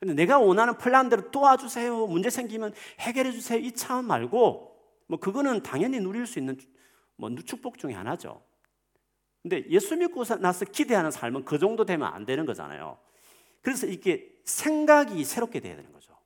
근데 0.00 0.14
내가 0.14 0.40
원하는 0.40 0.76
플랜대로 0.76 1.30
도와주세요. 1.30 2.08
문제 2.08 2.28
생기면 2.28 2.74
해결해 2.98 3.30
주세요. 3.30 3.60
이 3.60 3.70
차원 3.70 4.04
말고 4.06 4.75
뭐 5.06 5.18
그거는 5.18 5.62
당연히 5.62 6.00
누릴 6.00 6.26
수 6.26 6.38
있는 6.38 6.56
뭐 7.16 7.34
축복 7.44 7.78
중에 7.78 7.92
하나죠. 7.92 8.42
근데 9.42 9.64
예수 9.70 9.96
믿고 9.96 10.24
나서 10.24 10.64
기대하는 10.64 11.10
삶은 11.10 11.44
그 11.44 11.58
정도 11.58 11.84
되면 11.84 12.12
안 12.12 12.26
되는 12.26 12.46
거잖아요. 12.46 12.98
그래서 13.62 13.86
이게 13.86 14.36
생각이 14.44 15.24
새롭게 15.24 15.60
돼야 15.60 15.76
되는 15.76 15.92
거죠. 15.92 16.16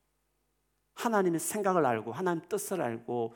하나님의 0.95 1.41
생각을 1.41 1.85
알고 1.85 2.13
하나님 2.13 2.43
뜻을 2.49 2.81
알고 2.81 3.35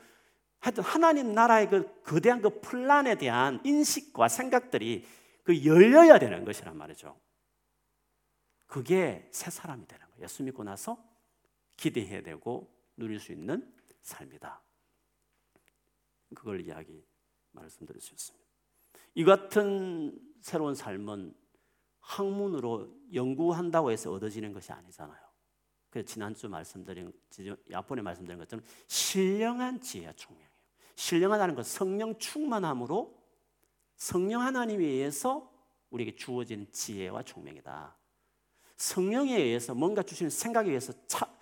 하여튼 0.59 0.83
하나님 0.83 1.33
나라의 1.33 1.69
그 1.69 2.01
거대한 2.01 2.41
그 2.41 2.59
플랜에 2.61 3.15
대한 3.15 3.59
인식과 3.63 4.27
생각들이 4.27 5.05
그 5.43 5.63
열려야 5.63 6.17
되는 6.17 6.43
것이란 6.43 6.75
말이죠. 6.75 7.19
그게 8.65 9.29
새 9.31 9.51
사람이 9.51 9.85
되는 9.87 10.05
거예요. 10.07 10.23
예수 10.23 10.41
믿고 10.41 10.63
나서 10.63 10.97
기대해야 11.77 12.23
되고 12.23 12.73
누릴 12.97 13.19
수 13.19 13.31
있는 13.31 13.71
삶이다. 14.01 14.64
그걸 16.35 16.61
이야기 16.61 17.03
말씀드릴 17.51 18.01
수 18.01 18.13
있습니다. 18.13 18.45
이 19.15 19.23
같은 19.23 20.19
새로운 20.41 20.75
삶은 20.75 21.33
학문으로 21.99 22.95
연구한다고 23.13 23.91
해서 23.91 24.11
얻어지는 24.11 24.53
것이 24.53 24.71
아니잖아요. 24.71 25.25
그래서 25.89 26.07
지난주 26.07 26.49
말씀드린 26.49 27.11
앞번에 27.73 28.01
말씀드린 28.01 28.37
것처럼 28.37 28.63
신령한 28.87 29.79
지혜와 29.79 30.13
총명이에요. 30.13 30.49
신령하다는 30.95 31.55
것 31.55 31.65
성령 31.65 32.17
충만함으로 32.19 33.17
성령 33.95 34.41
하나님에 34.41 34.83
의해서 34.85 35.51
우리에게 35.89 36.15
주어진 36.15 36.69
지혜와 36.71 37.23
총명이다. 37.23 37.97
성령에 38.77 39.37
의해서 39.37 39.73
뭔가 39.73 40.03
주시는 40.03 40.29
생각에 40.29 40.67
의해서 40.67 40.93
차, 41.07 41.33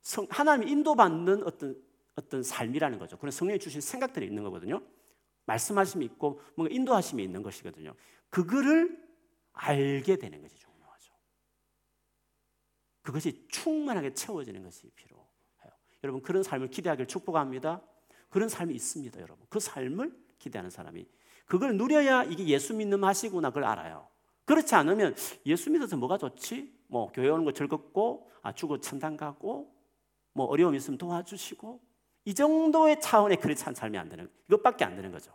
성, 0.00 0.26
하나님이 0.28 0.70
인도받는 0.72 1.44
어떤 1.44 1.80
어떤 2.14 2.42
삶이라는 2.42 2.98
거죠. 2.98 3.18
그런 3.18 3.30
성령이 3.30 3.58
주신 3.58 3.80
생각들이 3.80 4.26
있는 4.26 4.42
거거든요. 4.42 4.82
말씀하심이 5.46 6.04
있고 6.06 6.40
뭔가 6.54 6.74
인도하심이 6.74 7.22
있는 7.22 7.42
것이거든요. 7.42 7.94
그거를 8.30 9.02
알게 9.52 10.16
되는 10.16 10.40
것이 10.40 10.56
중요하죠. 10.56 11.12
그것이 13.02 13.46
충만하게 13.48 14.14
채워지는 14.14 14.62
것이 14.62 14.90
필요해요. 14.90 15.26
여러분 16.04 16.22
그런 16.22 16.42
삶을 16.42 16.68
기대하기를 16.68 17.06
축복합니다. 17.06 17.82
그런 18.28 18.48
삶이 18.48 18.74
있습니다, 18.74 19.20
여러분. 19.20 19.46
그 19.48 19.60
삶을 19.60 20.16
기대하는 20.38 20.70
사람이 20.70 21.06
그걸 21.46 21.76
누려야 21.76 22.24
이게 22.24 22.46
예수 22.48 22.74
믿는 22.74 22.98
맛이구나 23.00 23.50
그걸 23.50 23.64
알아요. 23.64 24.08
그렇지 24.44 24.74
않으면 24.74 25.14
예수 25.46 25.70
믿어서 25.70 25.96
뭐가 25.96 26.18
좋지? 26.18 26.72
뭐 26.88 27.12
교회 27.12 27.28
오는 27.28 27.44
거 27.44 27.52
즐겁고 27.52 28.30
아 28.42 28.52
죽어 28.52 28.80
천당 28.80 29.16
가고 29.16 29.74
뭐 30.32 30.46
어려움 30.46 30.74
있으면 30.74 30.98
도와주시고 30.98 31.80
이 32.24 32.34
정도의 32.34 33.00
차원의 33.00 33.38
않은 33.40 33.74
삶이 33.74 33.98
안 33.98 34.08
되는 34.08 34.30
이것밖에 34.48 34.84
안 34.84 34.94
되는 34.94 35.10
거죠. 35.10 35.34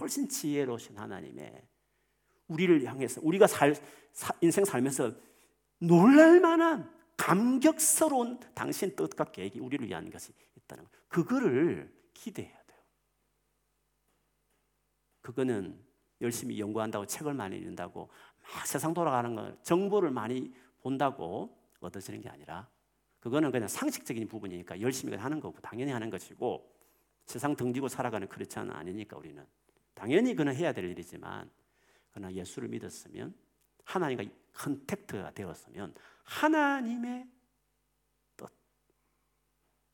훨씬 0.00 0.28
지혜로우신 0.28 0.96
하나님의 0.96 1.66
우리를 2.48 2.84
향해서 2.84 3.20
우리가 3.22 3.46
살, 3.46 3.74
인생 4.40 4.64
살면서 4.64 5.12
놀랄 5.78 6.40
만한 6.40 6.92
감격스러운 7.16 8.40
당신 8.54 8.94
뜻과 8.94 9.24
계획이 9.24 9.60
우리를 9.60 9.86
위한 9.86 10.08
것이 10.10 10.32
있다는 10.56 10.84
것. 10.84 10.90
그거를 11.08 11.92
기대해야 12.14 12.62
돼요. 12.66 12.78
그거는 15.20 15.84
열심히 16.20 16.58
연구한다고 16.58 17.06
책을 17.06 17.34
많이 17.34 17.56
읽는다고 17.56 18.08
막 18.54 18.66
세상 18.66 18.94
돌아가는 18.94 19.34
거 19.34 19.56
정보를 19.62 20.10
많이 20.10 20.52
본다고 20.80 21.56
얻어지는 21.80 22.20
게 22.20 22.28
아니라 22.28 22.68
그거는 23.20 23.50
그냥 23.50 23.68
상식적인 23.68 24.28
부분이니까 24.28 24.80
열심히 24.80 25.16
하는 25.16 25.40
거고 25.40 25.60
당연히 25.60 25.92
하는 25.92 26.10
것이고 26.10 26.74
세상 27.24 27.56
등지고 27.56 27.88
살아가는 27.88 28.28
그렇지 28.28 28.58
않으니까 28.58 29.16
우리는 29.16 29.44
당연히 29.94 30.34
그는 30.34 30.54
해야 30.54 30.72
될 30.72 30.84
일이지만 30.84 31.50
그러나 32.10 32.32
예수를 32.32 32.68
믿었으면 32.68 33.34
하나님과 33.84 34.24
contact가 34.52 35.32
되었으면 35.32 35.94
하나님의 36.24 37.28
뜻 38.36 38.50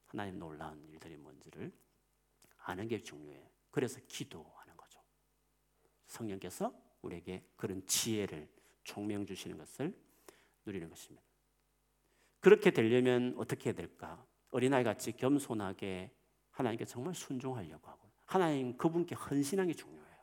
하나님 0.07 0.39
놀라운 0.39 0.83
일들이 0.89 1.17
뭔지를 1.17 1.73
아는 2.59 2.89
게 2.89 3.01
중요해. 3.01 3.51
그래서 3.71 4.01
기도하는 4.09 4.77
거죠. 4.77 5.01
성령께서 6.07 6.73
우리에게 7.03 7.45
그런 7.57 7.87
지혜를 7.87 8.49
총명 8.85 9.27
주시는 9.27 9.59
것을 9.59 9.95
누리는 10.65 10.89
것입니다. 10.89 11.34
그렇게 12.45 12.71
되려면 12.71 13.35
어떻게 13.39 13.71
해야 13.71 13.75
될까? 13.75 14.23
어린아이 14.51 14.85
같이 14.85 15.13
겸손하게 15.13 16.15
하나님께 16.51 16.85
정말 16.85 17.15
순종하려고 17.15 17.89
하고 17.89 18.11
하나님 18.27 18.77
그분께 18.77 19.15
헌신하는 19.15 19.73
게 19.73 19.75
중요해요. 19.75 20.19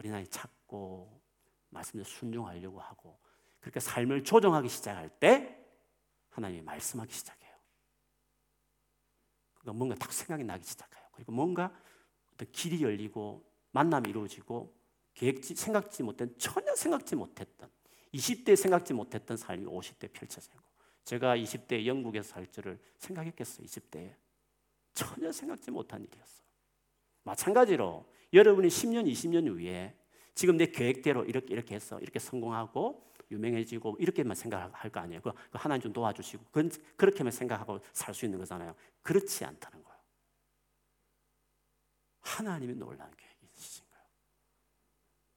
어린아이 0.00 0.26
찾고 0.26 1.22
말씀에 1.68 2.02
순종하려고 2.02 2.80
하고 2.80 3.20
그렇게 3.60 3.78
삶을 3.78 4.24
조정하기 4.24 4.68
시작할 4.68 5.10
때 5.20 5.64
하나님이 6.30 6.62
말씀하기 6.62 7.14
시작해요. 7.14 7.54
그러니까 9.54 9.78
뭔가 9.78 9.94
딱 9.94 10.12
생각이 10.12 10.42
나기 10.42 10.64
시작해요. 10.64 11.04
그리고 11.12 11.30
뭔가 11.30 11.72
어떤 12.34 12.50
길이 12.50 12.82
열리고 12.82 13.48
만남이 13.70 14.10
이루어지고 14.10 14.76
계획지 15.14 15.54
생각지 15.54 16.02
못한 16.02 16.34
전혀 16.36 16.74
생각지 16.74 17.14
못했던 17.14 17.70
20대 18.12 18.56
생각지 18.56 18.92
못했던 18.92 19.36
삶이 19.36 19.66
50대 19.66 20.12
펼쳐지고 20.12 20.72
제가 21.04 21.36
20대 21.36 21.84
영국에서 21.86 22.34
살 22.34 22.46
줄을 22.50 22.78
생각했겠어요. 22.98 23.66
20대에 23.66 24.14
전혀 24.94 25.32
생각지 25.32 25.70
못한 25.70 26.04
일이었어. 26.04 26.42
마찬가지로 27.24 28.06
여러분이 28.32 28.68
10년, 28.68 29.10
20년 29.10 29.48
후에 29.48 29.96
지금 30.34 30.56
내 30.56 30.66
계획대로 30.66 31.24
이렇게 31.24 31.52
이렇게 31.52 31.74
해서 31.74 31.98
이렇게 32.00 32.18
성공하고 32.18 33.10
유명해지고 33.30 33.96
이렇게만 33.98 34.34
생각할 34.34 34.90
거 34.90 35.00
아니에요. 35.00 35.20
그 35.22 35.32
하나님 35.52 35.82
좀 35.82 35.92
도와주시고 35.92 36.44
그렇게만 36.96 37.30
생각하고 37.32 37.80
살 37.92 38.14
수 38.14 38.24
있는 38.24 38.38
거잖아요. 38.38 38.74
그렇지 39.02 39.44
않다는 39.44 39.82
거예요. 39.82 39.98
하나님이 42.20 42.74
놀라운 42.74 43.10
계획이 43.16 43.46
있으신 43.54 43.84
거예요. 43.90 44.04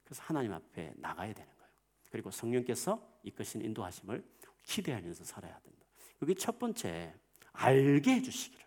그래서 0.04 0.24
하나님 0.24 0.54
앞에 0.54 0.94
나가야 0.98 1.34
되는 1.34 1.54
거예요. 1.56 1.72
그리고 2.12 2.32
성령께서 2.32 3.20
이끄신 3.24 3.62
인도하심을 3.62 4.24
기대하면서 4.66 5.24
살아야 5.24 5.60
된다. 5.60 5.86
그게 6.20 6.34
첫 6.34 6.60
번째 6.60 7.14
알게 7.54 8.16
해주시기를 8.16 8.66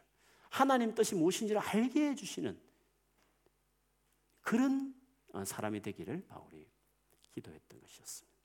하나님 0.48 0.94
뜻이 0.94 1.14
무엇인지를 1.14 1.60
알게 1.60 2.10
해주시는 2.10 2.58
그런 4.40 4.94
어, 5.32 5.44
사람이 5.44 5.82
되기를 5.82 6.26
바울이 6.26 6.66
기도했던 7.32 7.80
것이었습니다. 7.80 8.38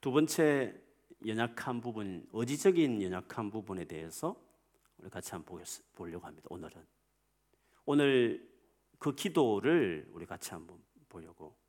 두 0.00 0.10
번째 0.10 0.82
연약한 1.26 1.80
부분, 1.80 2.26
어지적인 2.32 3.02
연약한 3.02 3.50
부분에 3.50 3.84
대해서 3.84 4.34
우리 4.96 5.10
같이 5.10 5.32
한번 5.32 5.62
보려고 5.92 6.26
합니다. 6.26 6.46
오늘은 6.50 6.86
오늘 7.84 8.50
그 8.98 9.14
기도를 9.14 10.08
우리 10.12 10.26
같이 10.26 10.50
한번 10.50 10.82
보려고. 11.08 11.59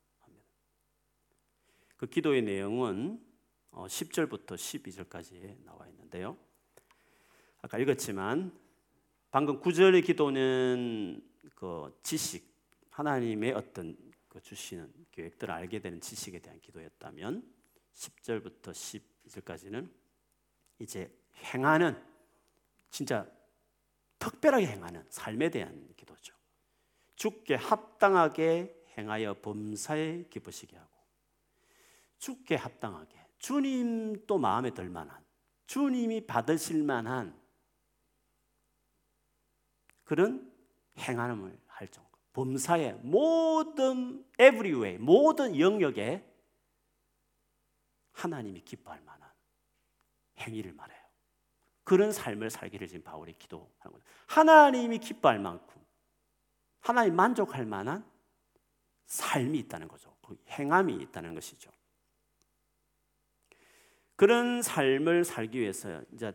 그 2.02 2.08
기도의 2.08 2.42
내용은 2.42 3.24
10절부터 3.70 4.52
어, 4.52 4.56
12절까지 4.56 5.62
나와 5.64 5.86
있는데요. 5.86 6.36
아까 7.60 7.78
읽었지만 7.78 8.50
방금 9.30 9.60
9절의 9.60 10.04
기도는 10.04 11.24
그 11.54 11.96
지식, 12.02 12.44
하나님의 12.90 13.52
어떤 13.52 13.96
그 14.26 14.40
주시는 14.40 14.92
계획들을 15.12 15.54
알게 15.54 15.78
되는 15.78 16.00
지식에 16.00 16.40
대한 16.40 16.58
기도였다면 16.60 17.48
10절부터 17.94 18.72
12절까지는 18.72 19.88
이제 20.80 21.08
행하는 21.54 21.96
진짜 22.90 23.30
특별하게 24.18 24.66
행하는 24.66 25.06
삶에 25.08 25.50
대한 25.50 25.88
기도죠. 25.96 26.34
주께 27.14 27.54
합당하게 27.54 28.86
행하여 28.98 29.34
범사에 29.40 30.24
기쁘시게 30.30 30.76
하고 30.76 30.91
주께 32.22 32.54
합당하게 32.54 33.18
주님 33.40 34.24
또 34.28 34.38
마음에 34.38 34.70
들 34.70 34.88
만한 34.88 35.20
주님이 35.66 36.24
받으실 36.24 36.84
만한 36.84 37.36
그런 40.04 40.52
행함을 40.98 41.60
할 41.66 41.88
정도. 41.88 42.08
범사의 42.32 43.00
모든 43.02 44.24
everywhere 44.34 44.98
모든 44.98 45.58
영역에 45.58 46.24
하나님이 48.12 48.60
기뻐할 48.60 49.00
만한 49.00 49.28
행위를 50.38 50.74
말해요. 50.74 51.02
그런 51.82 52.12
삶을 52.12 52.50
살기를 52.50 52.86
지금 52.86 53.02
바울이 53.02 53.32
기도하는 53.32 53.72
거죠. 53.80 54.04
하나님이 54.28 54.98
기뻐할 54.98 55.40
만큼 55.40 55.84
하나님 56.78 57.16
만족할 57.16 57.66
만한 57.66 58.08
삶이 59.06 59.58
있다는 59.58 59.88
거죠. 59.88 60.16
그 60.22 60.40
행함이 60.50 60.94
있다는 60.94 61.34
것이죠. 61.34 61.72
그런 64.16 64.62
삶을 64.62 65.24
살기 65.24 65.58
위해서 65.60 66.02
이제 66.12 66.32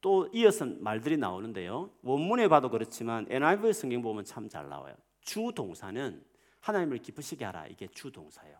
또 0.00 0.28
이어서 0.32 0.64
말들이 0.66 1.16
나오는데요. 1.16 1.90
원문에 2.02 2.48
봐도 2.48 2.70
그렇지만 2.70 3.26
NIV 3.28 3.72
성경 3.72 4.02
보면 4.02 4.24
참 4.24 4.48
잘 4.48 4.68
나와요. 4.68 4.94
주 5.20 5.50
동사는 5.54 6.22
하나님을 6.60 6.98
기쁘시게 6.98 7.44
하라. 7.44 7.66
이게 7.66 7.88
주 7.88 8.12
동사예요. 8.12 8.56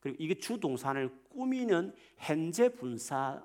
그리고 0.00 0.16
이게 0.20 0.34
주 0.34 0.58
동사를 0.58 1.10
꾸미는 1.28 1.94
현재 2.16 2.68
분사형 2.70 3.44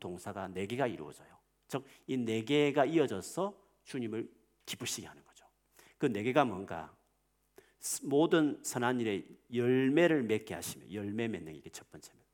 동사가 0.00 0.48
네 0.48 0.66
개가 0.66 0.86
이루어져요. 0.86 1.28
즉 1.68 1.84
이 2.08 2.16
네 2.16 2.42
개가 2.42 2.84
이어져서 2.86 3.54
주님을 3.84 4.28
기쁘시게 4.66 5.06
하는 5.06 5.22
거죠. 5.24 5.46
그 5.98 6.06
네 6.06 6.22
개가 6.22 6.44
뭔가 6.44 6.92
모든 8.02 8.58
선한 8.64 9.00
일에 9.00 9.24
열매를 9.52 10.22
맺게 10.24 10.54
하시며 10.54 10.90
열매 10.92 11.28
맺는 11.28 11.60
게 11.60 11.70
첫 11.70 11.88
번째입니다. 11.90 12.25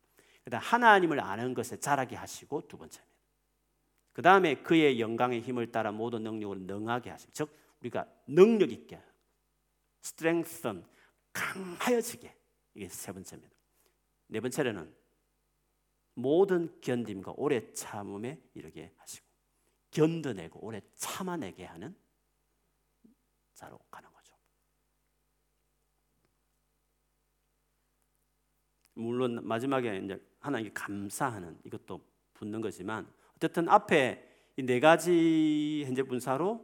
그다음 0.44 0.62
하나님을 0.62 1.20
아는 1.20 1.55
것에 1.55 1.78
자라게 1.78 2.16
하시고 2.16 2.66
두 2.68 2.76
번째입니다. 2.76 3.12
그 4.12 4.22
다음에 4.22 4.62
그의 4.62 5.00
영광의 5.00 5.40
힘을 5.40 5.72
따라 5.72 5.92
모든 5.92 6.22
능력을 6.22 6.62
능하게 6.62 7.11
하심. 7.11 7.31
즉 7.33 7.57
우리가 7.81 8.07
능력 8.26 8.70
있게, 8.70 9.00
strengthen, 10.05 10.85
강하여지게. 11.33 12.37
이게 12.74 12.88
세 12.88 13.12
번째입니다. 13.12 13.55
네 14.28 14.40
번째로는 14.40 14.94
모든 16.14 16.81
견딤과 16.81 17.35
오래 17.37 17.72
참음에 17.72 18.40
이르게 18.55 18.92
하시고 18.96 19.26
견뎌내고 19.90 20.64
오래 20.64 20.81
참아내게 20.94 21.64
하는 21.64 21.96
자로 23.55 23.78
가는 23.90 24.11
거죠. 24.12 24.35
물론 28.94 29.40
마지막에 29.46 29.96
이제 29.98 30.20
하나님께 30.40 30.72
감사하는 30.74 31.59
이것도 31.64 32.00
붙는 32.35 32.61
거지만 32.61 33.07
어쨌든 33.37 33.68
앞에 33.68 34.28
이 34.57 34.62
네 34.62 34.81
가지 34.81 35.83
현재 35.87 36.02
분사로 36.02 36.62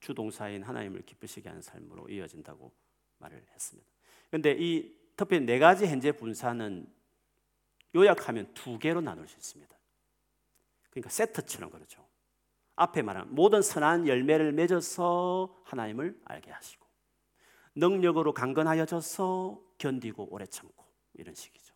주동사인 0.00 0.62
하나님을 0.62 1.02
기쁘시게 1.02 1.48
하는 1.48 1.60
삶으로 1.60 2.08
이어진다고 2.08 2.72
말을 3.18 3.44
했습니다. 3.52 3.88
그런데 4.30 4.56
이 4.58 4.94
특히 5.16 5.40
네 5.40 5.58
가지 5.58 5.86
현재 5.86 6.12
분사는 6.12 6.86
요약하면 7.94 8.52
두 8.54 8.78
개로 8.78 9.00
나눌 9.00 9.26
수 9.26 9.36
있습니다. 9.36 9.76
그러니까 10.90 11.10
세트처럼 11.10 11.70
그렇죠. 11.70 12.06
앞에 12.76 13.02
말한 13.02 13.34
모든 13.34 13.62
선한 13.62 14.06
열매를 14.06 14.52
맺어서 14.52 15.60
하나님을 15.64 16.20
알게 16.24 16.50
하시고 16.50 16.86
능력으로 17.74 18.32
강건하여져서 18.32 19.60
견디고 19.78 20.28
오래 20.30 20.46
참고 20.46 20.85
이런 21.18 21.34
식이죠. 21.34 21.74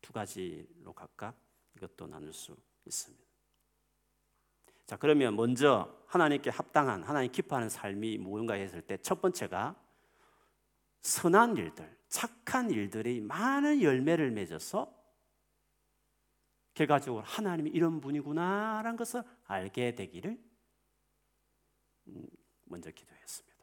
두 0.00 0.12
가지로 0.12 0.92
각각 0.92 1.36
이것도 1.76 2.06
나눌 2.06 2.32
수 2.32 2.56
있습니다. 2.84 3.24
자, 4.86 4.96
그러면 4.96 5.34
먼저 5.34 6.04
하나님께 6.06 6.50
합당한 6.50 7.02
하나님 7.02 7.32
기뻐하는 7.32 7.68
삶이 7.68 8.18
무언가 8.18 8.54
했을 8.54 8.82
때 8.82 8.98
첫 8.98 9.20
번째가 9.20 9.80
선한 11.00 11.56
일들, 11.56 11.98
착한 12.08 12.70
일들이 12.70 13.20
많은 13.20 13.82
열매를 13.82 14.30
맺어서 14.30 14.92
결과적으로 16.72 17.22
하나님이 17.24 17.70
이런 17.70 18.00
분이구나라는 18.00 18.96
것을 18.96 19.22
알게 19.44 19.94
되기를 19.94 20.38
음, 22.08 22.26
먼저 22.64 22.90
기도했습니다. 22.90 23.54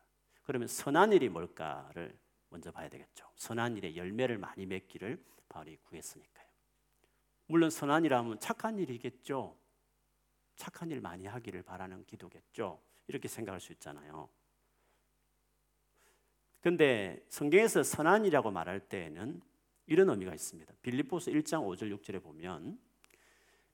그러면 0.44 0.68
선한 0.68 1.14
일이 1.14 1.30
뭘까를 1.30 2.18
먼저 2.52 2.72
봐야 2.72 2.88
되겠죠. 2.90 3.26
선한 3.36 3.78
일의 3.78 3.98
열매를 3.98 4.38
많이 4.38 4.66
맺기를 4.66 5.24
바울이 5.50 5.78
구했으니까요. 5.78 6.48
물론 7.48 7.70
선한이라면 7.70 8.40
착한 8.40 8.78
일이겠죠. 8.78 9.58
착한 10.56 10.92
일 10.92 11.02
많이 11.02 11.26
하기를 11.26 11.64
바라는 11.64 12.06
기도겠죠. 12.06 12.82
이렇게 13.08 13.28
생각할 13.28 13.60
수 13.60 13.72
있잖아요. 13.74 14.30
근데 16.62 17.26
성경에서 17.30 17.84
선한이라고 17.84 18.52
말할 18.52 18.80
때에는 18.82 19.42
이런 19.88 20.10
의미가 20.10 20.34
있습니다. 20.34 20.74
빌립보서 20.82 21.32
1장 21.32 21.66
5절 21.66 21.98
6절에 21.98 22.22
보면 22.22 22.80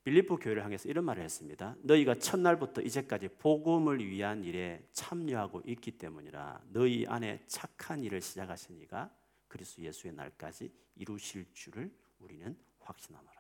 빌립보 0.08 0.38
교회를 0.38 0.64
향해서 0.64 0.88
이런 0.88 1.04
말을 1.04 1.22
했습니다. 1.22 1.76
너희가 1.82 2.16
첫날부터 2.16 2.82
이제까지 2.82 3.28
복음을 3.28 4.00
위한 4.00 4.42
일에 4.42 4.82
참여하고 4.94 5.64
있기 5.66 5.98
때문이라 5.98 6.62
너희 6.70 7.06
안에 7.06 7.44
착한 7.48 8.02
일을 8.06 8.22
시작하시니가 8.22 9.14
그리스도 9.50 9.82
예수의 9.82 10.14
날까지 10.14 10.72
이루실 10.96 11.48
줄을 11.54 11.92
우리는 12.20 12.58
확신하노라. 12.80 13.34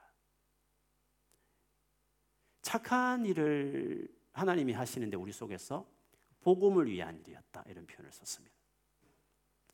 착한 2.61 3.25
일을 3.25 4.09
하나님이 4.33 4.73
하시는데 4.73 5.15
우리 5.15 5.31
속에서 5.31 5.89
복음을 6.41 6.91
위한 6.91 7.17
일이었다 7.21 7.63
이런 7.69 7.87
표현을 7.87 8.11
썼습니다. 8.11 8.53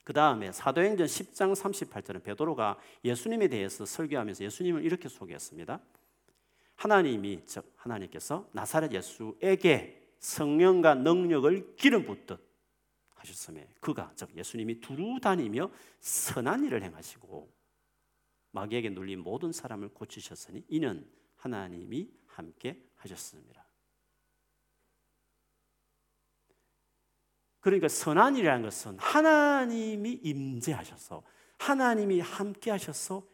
그 0.04 0.14
다음에 0.14 0.52
사도행전 0.52 1.08
10장 1.08 1.56
38절은 1.56 2.22
베드로가 2.22 2.78
예수님에 3.04 3.48
대해서 3.48 3.84
설교하면서 3.84 4.44
예수님을 4.44 4.86
이렇게 4.86 5.10
소개했습니다. 5.10 5.82
하나님이 6.84 7.46
즉 7.46 7.74
하나님께서 7.78 8.50
나사렛 8.52 8.91
예수에게 8.91 10.15
성령과 10.19 10.96
능력을 10.96 11.78
기름 11.78 12.06
붓듯 12.06 12.46
하셨음에 13.15 13.69
그가 13.80 14.12
즉 14.15 14.36
예수님이 14.36 14.82
두루 14.82 15.17
다니며 15.22 15.72
선한 16.02 16.65
일을 16.65 16.84
행하시고 16.84 17.50
마귀에게 18.52 18.89
눌린 18.89 19.19
모든 19.19 19.54
사람을 19.54 19.93
고치셨으니 19.93 20.65
이는 20.67 21.10
하나님이 21.38 22.12
함께 22.28 22.86
하셨습니다. 22.96 23.65
그러니까 27.62 27.88
선한 27.88 28.36
일이라는 28.36 28.62
것은 28.62 29.00
하나님이 29.00 30.19
임재하셔서 30.22 31.24
하나님이 31.60 32.19
함께 32.19 32.72
하셔서 32.72 33.26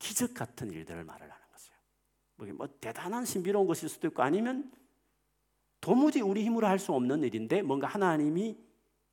기적 0.00 0.34
같은 0.34 0.72
일들을 0.72 1.04
말을 1.04 1.30
거죠. 1.30 1.39
뭐 2.46 2.68
대단한 2.80 3.24
신비로운 3.24 3.66
것일 3.66 3.88
수도 3.88 4.08
있고 4.08 4.22
아니면 4.22 4.70
도무지 5.80 6.20
우리 6.20 6.44
힘으로 6.44 6.66
할 6.66 6.78
수 6.78 6.92
없는 6.92 7.22
일인데 7.24 7.62
뭔가 7.62 7.86
하나님이 7.86 8.58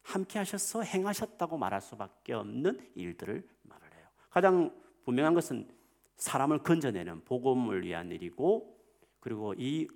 함께 0.01 0.39
하셔서 0.39 0.83
행하셨다고 0.83 1.57
말할 1.57 1.81
수밖에 1.81 2.33
없는 2.33 2.91
일들을 2.95 3.47
말을 3.63 3.93
해요. 3.93 4.07
가장 4.29 4.73
분명한 5.03 5.33
것은 5.33 5.67
사람을 6.15 6.59
건져내는 6.59 7.25
복음을 7.25 7.83
위한 7.83 8.11
일이고 8.11 8.77
그리고 9.19 9.53
이 9.57 9.87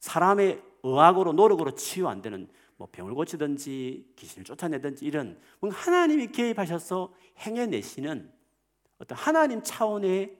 사람의 0.00 0.62
의학으로 0.82 1.32
노력으로 1.32 1.74
치유 1.74 2.06
안 2.06 2.22
되는 2.22 2.48
뭐 2.76 2.88
병을 2.92 3.14
고치든지 3.14 4.12
귀신을 4.16 4.44
쫓아내든지 4.44 5.04
이런 5.04 5.40
하나님이 5.60 6.28
개입하셔서 6.28 7.12
행해내시는 7.38 8.32
어떤 8.98 9.18
하나님 9.18 9.62
차원의 9.62 10.38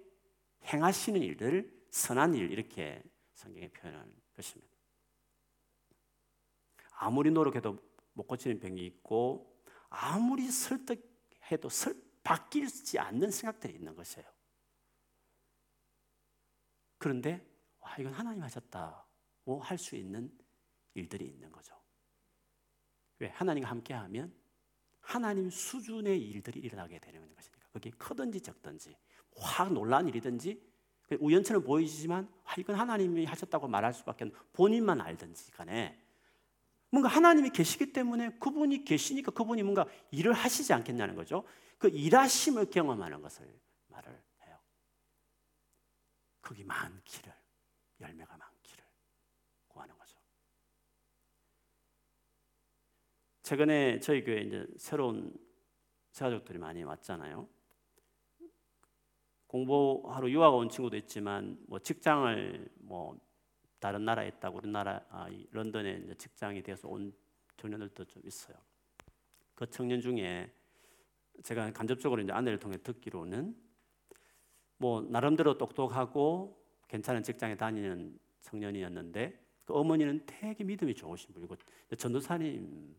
행하시는 0.64 1.20
일들 1.20 1.77
선한 1.90 2.34
일 2.34 2.50
이렇게 2.50 3.02
성경에 3.34 3.68
표현하는 3.68 4.14
것입니다. 4.34 4.76
아무리 6.92 7.30
노력해도 7.30 7.78
못 8.12 8.26
고치는 8.26 8.58
병이 8.58 8.84
있고 8.86 9.62
아무리 9.88 10.50
설득해도 10.50 11.68
설, 11.68 11.94
바뀌지 12.22 12.98
않는 12.98 13.30
생각들이 13.30 13.74
있는 13.74 13.94
것이에요. 13.94 14.28
그런데 16.98 17.46
와 17.78 17.96
이건 17.98 18.12
하나님 18.12 18.42
하셨다고 18.42 19.60
할 19.60 19.78
수 19.78 19.96
있는 19.96 20.36
일들이 20.94 21.26
있는 21.26 21.50
거죠. 21.52 21.74
왜 23.20 23.28
하나님과 23.28 23.70
함께하면 23.70 24.34
하나님 25.00 25.48
수준의 25.48 26.20
일들이 26.20 26.60
일어나게 26.60 26.98
되는 26.98 27.34
것이니까 27.34 27.68
그게 27.72 27.90
크든지 27.90 28.40
적든지 28.40 28.96
확 29.36 29.72
놀란 29.72 30.08
일이든지 30.08 30.67
우연처럼 31.16 31.62
보이지만 31.62 32.28
아, 32.44 32.54
이건 32.58 32.76
하나님이 32.76 33.24
하셨다고 33.24 33.68
말할 33.68 33.94
수밖에 33.94 34.30
본인만 34.52 35.00
알든지 35.00 35.52
간에 35.52 35.98
뭔가 36.90 37.08
하나님이 37.08 37.50
계시기 37.50 37.92
때문에 37.92 38.38
그분이 38.38 38.84
계시니까 38.84 39.32
그분이 39.32 39.62
뭔가 39.62 39.86
일을 40.10 40.32
하시지 40.32 40.72
않겠냐는 40.72 41.14
거죠. 41.14 41.44
그 41.78 41.88
일하심을 41.88 42.70
경험하는 42.70 43.20
것을 43.22 43.46
말을 43.88 44.10
해요. 44.46 44.58
거기 46.40 46.64
많기를 46.64 47.32
열매가 48.00 48.36
많기를 48.36 48.84
구하는 49.68 49.96
거죠. 49.98 50.18
최근에 53.42 54.00
저희 54.00 54.24
교회 54.24 54.40
이제 54.40 54.66
새로운 54.78 55.34
새가족들이 56.12 56.58
많이 56.58 56.82
왔잖아요. 56.82 57.48
공부하러 59.48 60.30
유학 60.30 60.54
온 60.54 60.68
친구도 60.68 60.96
있지만 60.98 61.58
뭐 61.66 61.78
직장을 61.78 62.70
뭐 62.80 63.18
다른 63.80 64.04
나라에 64.04 64.28
있다고 64.28 64.58
우리나라 64.58 65.04
아, 65.08 65.28
런던에 65.50 66.02
이제 66.04 66.14
직장이 66.14 66.62
돼서 66.62 66.88
온 66.88 67.12
청년들도 67.56 68.04
좀 68.04 68.22
있어요. 68.24 68.56
그 69.54 69.68
청년 69.70 70.00
중에 70.00 70.52
제가 71.42 71.72
간접적으로 71.72 72.20
이제 72.22 72.32
아내를 72.32 72.58
통해 72.58 72.76
듣기로는 72.82 73.56
뭐 74.76 75.00
나름대로 75.02 75.56
똑똑하고 75.56 76.62
괜찮은 76.86 77.22
직장에 77.22 77.56
다니는 77.56 78.18
청년이었는데 78.42 79.44
그 79.64 79.74
어머니는 79.74 80.24
되게 80.26 80.62
믿음이 80.62 80.94
좋으신 80.94 81.32
분이고 81.32 81.56
전도사님 81.96 82.94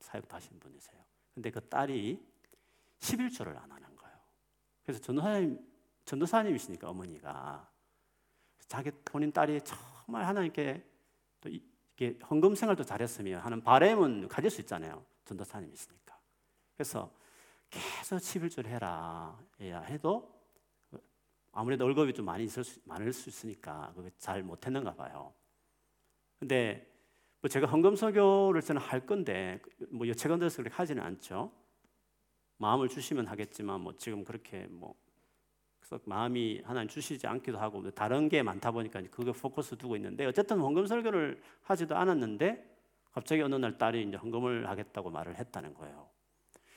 사역도 0.00 0.34
하신 0.36 0.58
분이세요. 0.58 1.02
근데 1.34 1.50
그 1.50 1.60
딸이 1.68 2.18
11조를 2.98 3.56
안 3.56 3.70
하는 3.70 3.96
거예요. 3.96 4.16
그래서 4.84 5.00
전도사님 5.00 5.71
전도사님이시니까 6.12 6.90
어머니가 6.90 7.70
자기 8.68 8.90
본인 9.02 9.32
딸이 9.32 9.60
정말 9.62 10.26
하나님께 10.26 10.84
또 11.40 11.48
이게 11.48 12.18
헌금 12.28 12.54
생활도 12.54 12.84
잘했으면 12.84 13.40
하는 13.40 13.62
바램은 13.62 14.28
가질 14.28 14.50
수 14.50 14.60
있잖아요. 14.60 15.04
전도사님이시니까. 15.24 16.18
그래서 16.76 17.10
계속 17.70 18.16
11절 18.16 18.66
해라 18.66 19.38
해야 19.58 19.80
해도 19.80 20.38
아무래도 21.50 21.84
월급이 21.84 22.12
좀 22.12 22.26
많이 22.26 22.44
있을 22.44 22.62
수, 22.62 22.80
많을 22.84 23.10
수 23.12 23.30
있으니까 23.30 23.94
잘 24.18 24.42
못했는가 24.42 24.94
봐요. 24.94 25.32
근데 26.38 26.92
뭐 27.40 27.48
제가 27.48 27.66
헌금 27.66 27.96
설교를 27.96 28.60
저는 28.60 28.82
할 28.82 29.06
건데 29.06 29.62
뭐 29.90 30.06
여체가 30.06 30.36
들어서 30.36 30.58
그렇게 30.58 30.74
하지는 30.74 31.02
않죠. 31.02 31.50
마음을 32.58 32.90
주시면 32.90 33.26
하겠지만 33.28 33.80
뭐 33.80 33.96
지금 33.96 34.24
그렇게 34.24 34.66
뭐 34.66 34.94
그래서 35.82 36.00
마음이 36.06 36.62
하나님 36.64 36.88
주시지 36.88 37.26
않기도 37.26 37.58
하고 37.58 37.80
뭐 37.80 37.90
다른 37.90 38.28
게 38.28 38.42
많다 38.42 38.70
보니까 38.70 39.02
그게 39.10 39.32
포커스 39.32 39.76
두고 39.76 39.96
있는데 39.96 40.24
어쨌든 40.26 40.60
헌금 40.60 40.86
설교를 40.86 41.42
하지도 41.62 41.96
않았는데 41.96 42.70
갑자기 43.10 43.42
어느 43.42 43.56
날 43.56 43.76
딸이 43.76 44.04
이제 44.04 44.16
헌금을 44.16 44.68
하겠다고 44.68 45.10
말을 45.10 45.36
했다는 45.36 45.74
거예요. 45.74 46.08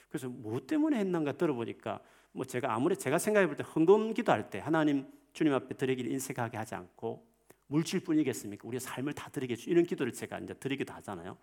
그래서 0.10 0.28
뭐 0.28 0.60
때문에 0.66 0.98
했는가 0.98 1.34
들어보니까 1.34 2.00
뭐 2.32 2.46
제가 2.46 2.74
아무리 2.74 2.98
제가 2.98 3.18
생각해 3.20 3.48
볼 3.48 3.56
때 3.56 3.64
헌금 3.64 4.14
기도할 4.14 4.50
때 4.50 4.60
하나님 4.60 5.08
주님 5.34 5.54
앞에 5.54 5.76
드리기를 5.76 6.12
인색하게 6.12 6.58
하지 6.58 6.76
않고 6.76 7.26
물질뿐이겠습니까? 7.68 8.68
우리의 8.68 8.80
삶을 8.80 9.14
다 9.14 9.30
드리게 9.30 9.56
주 9.56 9.70
이런 9.70 9.86
기도를 9.86 10.14
제가 10.14 10.40
이제 10.40 10.54
드리기도 10.54 10.94
하잖아요. 10.94 11.38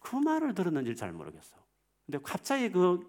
그 0.00 0.16
말을 0.16 0.54
들었는지 0.54 0.94
잘 0.94 1.12
모르겠어. 1.12 1.56
근데 2.06 2.18
갑자기 2.22 2.70
그 2.70 3.08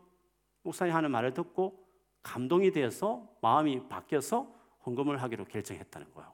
목사님 0.63 0.95
하는 0.95 1.11
말을 1.11 1.33
듣고 1.33 1.84
감동이 2.25 2.71
되어서 2.71 3.37
마음이 3.39 3.87
바뀌어서 3.87 4.51
헌금을 4.83 5.21
하기로 5.21 5.45
결정했다는 5.45 6.11
거예요. 6.11 6.33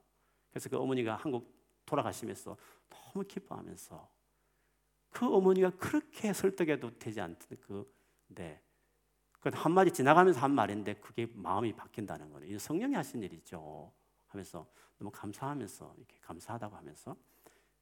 그래서 0.49 0.69
그 0.69 0.77
어머니가 0.77 1.17
한국 1.17 1.53
돌아가시면서 1.85 2.55
너무 2.89 3.25
기뻐하면서 3.27 4.09
그 5.09 5.25
어머니가 5.25 5.71
그렇게 5.71 6.31
설득해도 6.31 6.97
되지 6.97 7.19
않던 7.19 7.57
그, 7.59 7.93
네. 8.27 8.61
그 9.41 9.51
한마디 9.53 9.91
지나가면서 9.91 10.39
한 10.39 10.55
말인데 10.55 10.93
그게 10.95 11.27
마음이 11.33 11.73
바뀐다는 11.73 12.31
거예요. 12.31 12.57
성령이 12.57 12.95
하신 12.95 13.21
일이죠. 13.23 13.91
하면서 14.27 14.65
너무 14.97 15.11
감사하면서 15.11 15.95
이렇게 15.97 16.17
감사하다고 16.21 16.73
하면서 16.73 17.17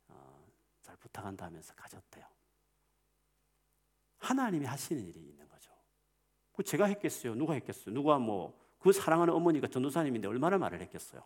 어, 0.07 0.47
잘 0.81 0.95
부탁한다 0.97 1.45
하면서 1.45 1.75
가졌대요. 1.75 2.25
하나님이 4.17 4.65
하시는 4.65 5.05
일이 5.05 5.19
있는 5.19 5.47
거죠. 5.47 5.71
그 6.59 6.63
제가 6.63 6.85
했겠어요? 6.85 7.35
누가 7.35 7.53
했겠어요? 7.53 7.93
누가 7.93 8.19
뭐 8.19 8.69
그 8.79 8.93
사랑하는 8.93 9.33
어머니가 9.33 9.67
전도사님인데 9.67 10.27
얼마나 10.27 10.57
말을 10.57 10.81
했겠어요? 10.81 11.23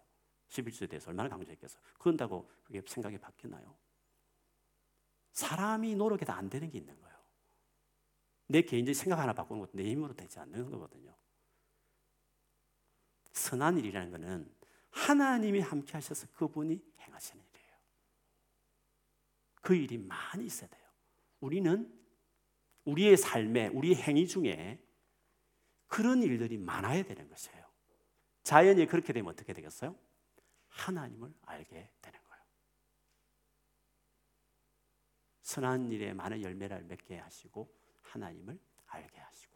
11주에 0.49 0.89
대해서 0.89 1.09
얼마나 1.09 1.29
강조했겠어요? 1.29 1.81
그런다고 1.99 2.49
그게 2.63 2.81
생각이 2.85 3.17
바뀌나요? 3.19 3.75
사람이 5.31 5.95
노력해도 5.95 6.33
안 6.33 6.49
되는 6.49 6.69
게 6.69 6.79
있는 6.79 6.99
거예요. 6.99 7.17
내 8.47 8.61
개인적인 8.61 8.93
생각 8.93 9.19
하나 9.19 9.33
바꾸는 9.33 9.61
것도 9.61 9.71
내 9.75 9.83
힘으로 9.83 10.13
되지 10.13 10.39
않는 10.39 10.69
거거든요. 10.69 11.15
선한 13.31 13.77
일이라는 13.77 14.11
것은 14.11 14.51
하나님이 14.89 15.59
함께 15.59 15.93
하셔서 15.93 16.27
그분이 16.33 16.83
행하시는 16.99 17.43
일이에요. 17.43 17.75
그 19.61 19.75
일이 19.75 19.97
많이 19.97 20.45
있어야 20.45 20.69
돼요. 20.69 20.83
우리는 21.39 21.99
우리의 22.85 23.17
삶에, 23.17 23.67
우리 23.69 23.95
행위 23.95 24.27
중에 24.27 24.82
그런 25.93 26.23
일들이 26.23 26.57
많아야 26.57 27.03
되는 27.03 27.27
것이에요. 27.27 27.63
자연이 28.41 28.87
그렇게 28.87 29.13
되면 29.13 29.31
어떻게 29.31 29.53
되겠어요? 29.53 29.95
하나님을 30.69 31.31
알게 31.45 31.91
되는 32.01 32.19
거예요. 32.23 32.43
선한 35.43 35.91
일에 35.91 36.13
많은 36.13 36.41
열매를 36.41 36.85
맺게 36.85 37.19
하시고 37.19 37.71
하나님을 38.01 38.59
알게 38.87 39.19
하시고 39.19 39.55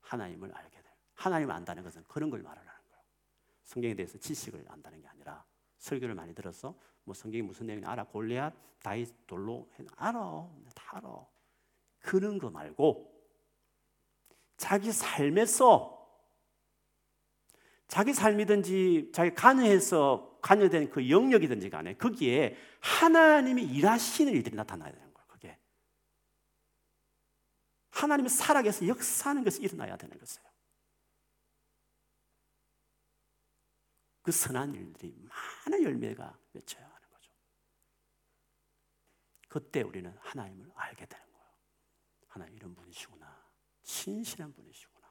하나님을 0.00 0.52
알게 0.52 0.82
돼요. 0.82 0.92
하나님을 1.14 1.54
안다는 1.54 1.84
것은 1.84 2.02
그런 2.08 2.30
걸 2.30 2.42
말하는 2.42 2.66
거예요. 2.66 3.04
성경에 3.62 3.94
대해서 3.94 4.18
지식을 4.18 4.64
안다는 4.66 5.00
게 5.00 5.06
아니라 5.06 5.46
설교를 5.78 6.16
많이 6.16 6.34
들어서 6.34 6.76
뭐 7.04 7.14
성경이 7.14 7.42
무슨 7.42 7.66
내용이 7.66 7.84
알아 7.84 8.06
골리앗 8.08 8.80
다윗 8.82 9.24
돌로 9.28 9.70
알아 9.94 10.50
다 10.74 10.96
알아 10.96 11.26
그런 12.00 12.40
거 12.40 12.50
말고 12.50 13.19
자기 14.60 14.92
삶에서 14.92 15.98
자기 17.88 18.12
삶이든지 18.12 19.10
자기 19.14 19.34
관여해서 19.34 20.38
관여된 20.42 20.90
그 20.90 21.08
영역이든지 21.08 21.70
간에 21.70 21.96
거기에 21.96 22.58
하나님이 22.80 23.62
일하시는 23.62 24.30
일들이 24.30 24.54
나타나야 24.54 24.92
되는 24.92 25.14
거예요. 25.14 25.26
그게 25.28 25.58
하나님이 27.88 28.28
살아계서 28.28 28.86
역사하는 28.86 29.44
것이 29.44 29.62
일어나야 29.62 29.96
되는 29.96 30.18
것이에요. 30.18 30.46
그 34.20 34.30
선한 34.30 34.74
일들이 34.74 35.26
많은 35.64 35.84
열매가 35.84 36.38
맺혀야 36.52 36.84
하는 36.84 37.08
거죠. 37.08 37.32
그때 39.48 39.80
우리는 39.80 40.14
하나님을 40.20 40.70
알게 40.74 41.06
되는 41.06 41.32
거예요. 41.32 41.48
하나님 42.28 42.56
이런 42.56 42.74
분이시구나. 42.74 43.39
신실한 43.90 44.52
분이시구나. 44.52 45.08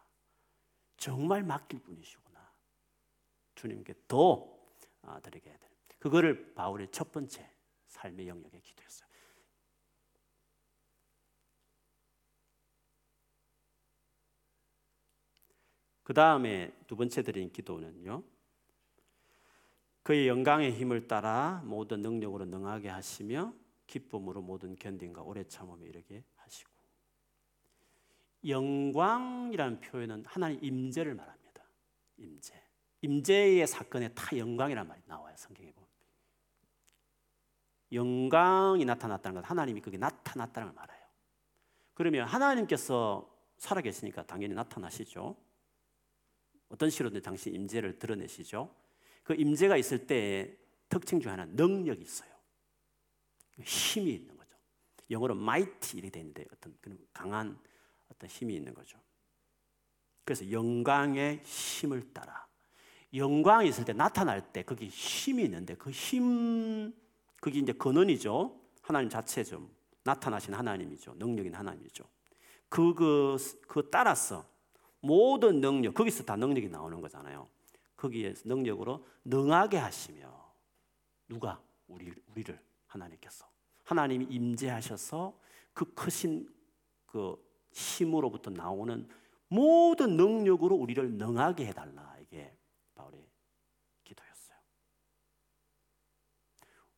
정말 0.96 1.44
맡길 1.44 1.80
분이시구나. 1.82 2.40
주님께 3.56 3.94
더 4.08 4.58
아, 5.02 5.20
드리게 5.20 5.52
되는. 5.52 5.78
그거를 6.00 6.54
바울의 6.56 6.90
첫 6.92 7.12
번째 7.12 7.50
삶의 7.88 8.28
영역에 8.28 8.60
기도했어요. 8.62 9.10
그 16.04 16.14
다음에 16.14 16.74
두 16.88 16.96
번째 16.96 17.22
드린 17.22 17.52
기도는요. 17.52 18.24
그의 20.04 20.28
영광의 20.28 20.72
힘을 20.74 21.08
따라 21.08 21.62
모든 21.66 22.02
능력으로 22.02 22.46
능하게 22.46 22.90
하시며 22.90 23.54
기쁨으로 23.86 24.42
모든 24.42 24.76
견딘과 24.76 25.22
오래 25.22 25.44
참음에 25.44 25.86
이르게 25.86 26.24
영광이라는 28.46 29.82
표현은 29.82 30.26
하나님 30.26 30.64
임재를 30.64 31.14
말합니다. 31.14 31.64
임재. 32.18 32.54
임재의 33.02 33.66
사건에 33.68 34.10
다 34.14 34.38
영광이란 34.38 34.88
말이 34.88 35.02
나와요. 35.06 35.36
성경에 35.38 35.72
보면. 35.72 35.90
영광이 37.92 38.86
나타났다는 38.86 39.36
건 39.36 39.44
하나님이 39.44 39.82
그게 39.82 39.98
나타났다는 39.98 40.68
걸 40.68 40.76
말해요. 40.76 41.00
그러면 41.94 42.28
하나님께서 42.28 43.30
살아계시니까 43.58 44.26
당연히 44.26 44.54
나타나시죠. 44.54 45.36
어떤 46.70 46.90
식으로든 46.90 47.22
당신 47.22 47.54
임재를 47.56 47.98
드러내시죠. 48.00 48.74
그 49.24 49.34
임재가 49.34 49.76
있을 49.78 50.08
때 50.08 50.58
특징 50.88 51.20
중 51.20 51.32
하나 51.32 51.46
능력이 51.46 52.02
있어요. 52.02 52.30
힘이 53.62 54.12
있는 54.12 54.38
거죠. 54.38 54.56
영어로 55.10 55.36
mighty 55.36 55.98
이렇게 55.98 56.12
되어 56.12 56.22
있는데 56.22 56.46
어떤 56.54 56.78
그런 56.80 56.98
강한 57.12 57.60
어떤 58.20 58.30
힘이 58.30 58.56
있는 58.56 58.74
거죠. 58.74 59.00
그래서 60.26 60.52
영광의 60.52 61.42
힘을 61.44 62.14
따라 62.14 62.48
영광이 63.14 63.70
있을 63.70 63.86
때 63.86 63.94
나타날 63.94 64.52
때 64.54 64.64
거기 64.64 64.88
힘이 64.88 65.44
있는데 65.46 65.76
그 65.76 65.90
힘, 65.90 66.94
그게 67.40 67.60
이제 67.60 67.72
근원이죠. 67.72 68.56
하나님 68.82 69.10
자체죠. 69.10 69.68
나타나신 70.04 70.54
하나님이죠. 70.54 71.16
능력인 71.16 71.56
하나님이죠. 71.56 72.04
그, 72.68 72.94
그, 72.94 73.38
그 73.68 73.90
따라서 73.90 74.46
모든 75.00 75.62
능력, 75.62 75.94
거기서 75.96 76.24
다 76.24 76.36
능력이 76.36 76.70
나오는 76.70 77.02
거잖아요. 77.02 77.48
거기에서 77.96 78.44
능력으로 78.46 79.08
능하게 79.26 79.78
하시며 79.78 80.30
누가 81.28 81.62
우리 81.88 82.14
우리를 82.28 82.60
하나님께서 82.88 83.48
하나님이 83.86 84.26
임재하셔서 84.26 85.38
그 85.74 85.94
크신 85.94 86.48
그 87.06 87.36
힘으로부터 87.72 88.50
나오는 88.50 89.08
모든 89.48 90.16
능력으로 90.18 90.76
우리를 90.76 91.12
능하게 91.14 91.68
해달라 91.68 92.16
이게 92.22 92.56
바울의 92.96 93.28
기도였어요. 94.04 94.58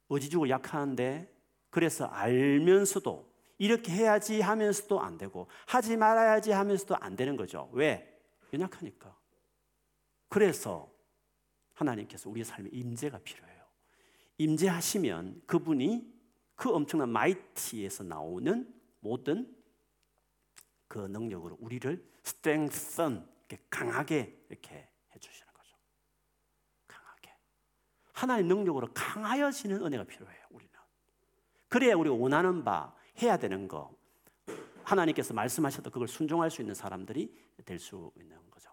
어지주고 0.09 0.49
약한데 0.49 1.33
그래서 1.69 2.05
알면서도 2.05 3.31
이렇게 3.57 3.91
해야지 3.91 4.41
하면서도 4.41 4.99
안 4.99 5.17
되고 5.17 5.47
하지 5.67 5.95
말아야지 5.95 6.51
하면서도 6.51 6.97
안 6.97 7.15
되는 7.15 7.37
거죠. 7.37 7.69
왜? 7.73 8.19
연약하니까. 8.53 9.15
그래서 10.27 10.91
하나님께서 11.73 12.29
우리의 12.29 12.45
삶에 12.45 12.69
임재가 12.71 13.19
필요해요. 13.19 13.61
임재하시면 14.37 15.43
그분이 15.45 16.11
그 16.55 16.73
엄청난 16.73 17.09
마이티에서 17.09 18.03
나오는 18.03 18.73
모든 18.99 19.55
그 20.91 20.99
능력으로 20.99 21.55
우리를 21.61 22.05
strengthen 22.25 23.25
강하게 23.69 24.37
이렇게 24.49 24.89
해주시는 25.15 25.53
거죠. 25.53 25.77
강하게 26.85 27.33
하나의 28.11 28.43
능력으로 28.43 28.89
강하여지는 28.93 29.85
은혜가 29.85 30.03
필요해요. 30.03 30.41
우리는 30.49 30.73
그래야 31.69 31.95
우리 31.95 32.09
원하는 32.09 32.65
바 32.65 32.93
해야 33.21 33.37
되는 33.37 33.69
거 33.69 33.95
하나님께서 34.83 35.33
말씀하셔도 35.33 35.91
그걸 35.91 36.09
순종할 36.09 36.51
수 36.51 36.61
있는 36.61 36.75
사람들이 36.75 37.33
될 37.63 37.79
수 37.79 38.11
있는 38.17 38.37
거죠. 38.51 38.69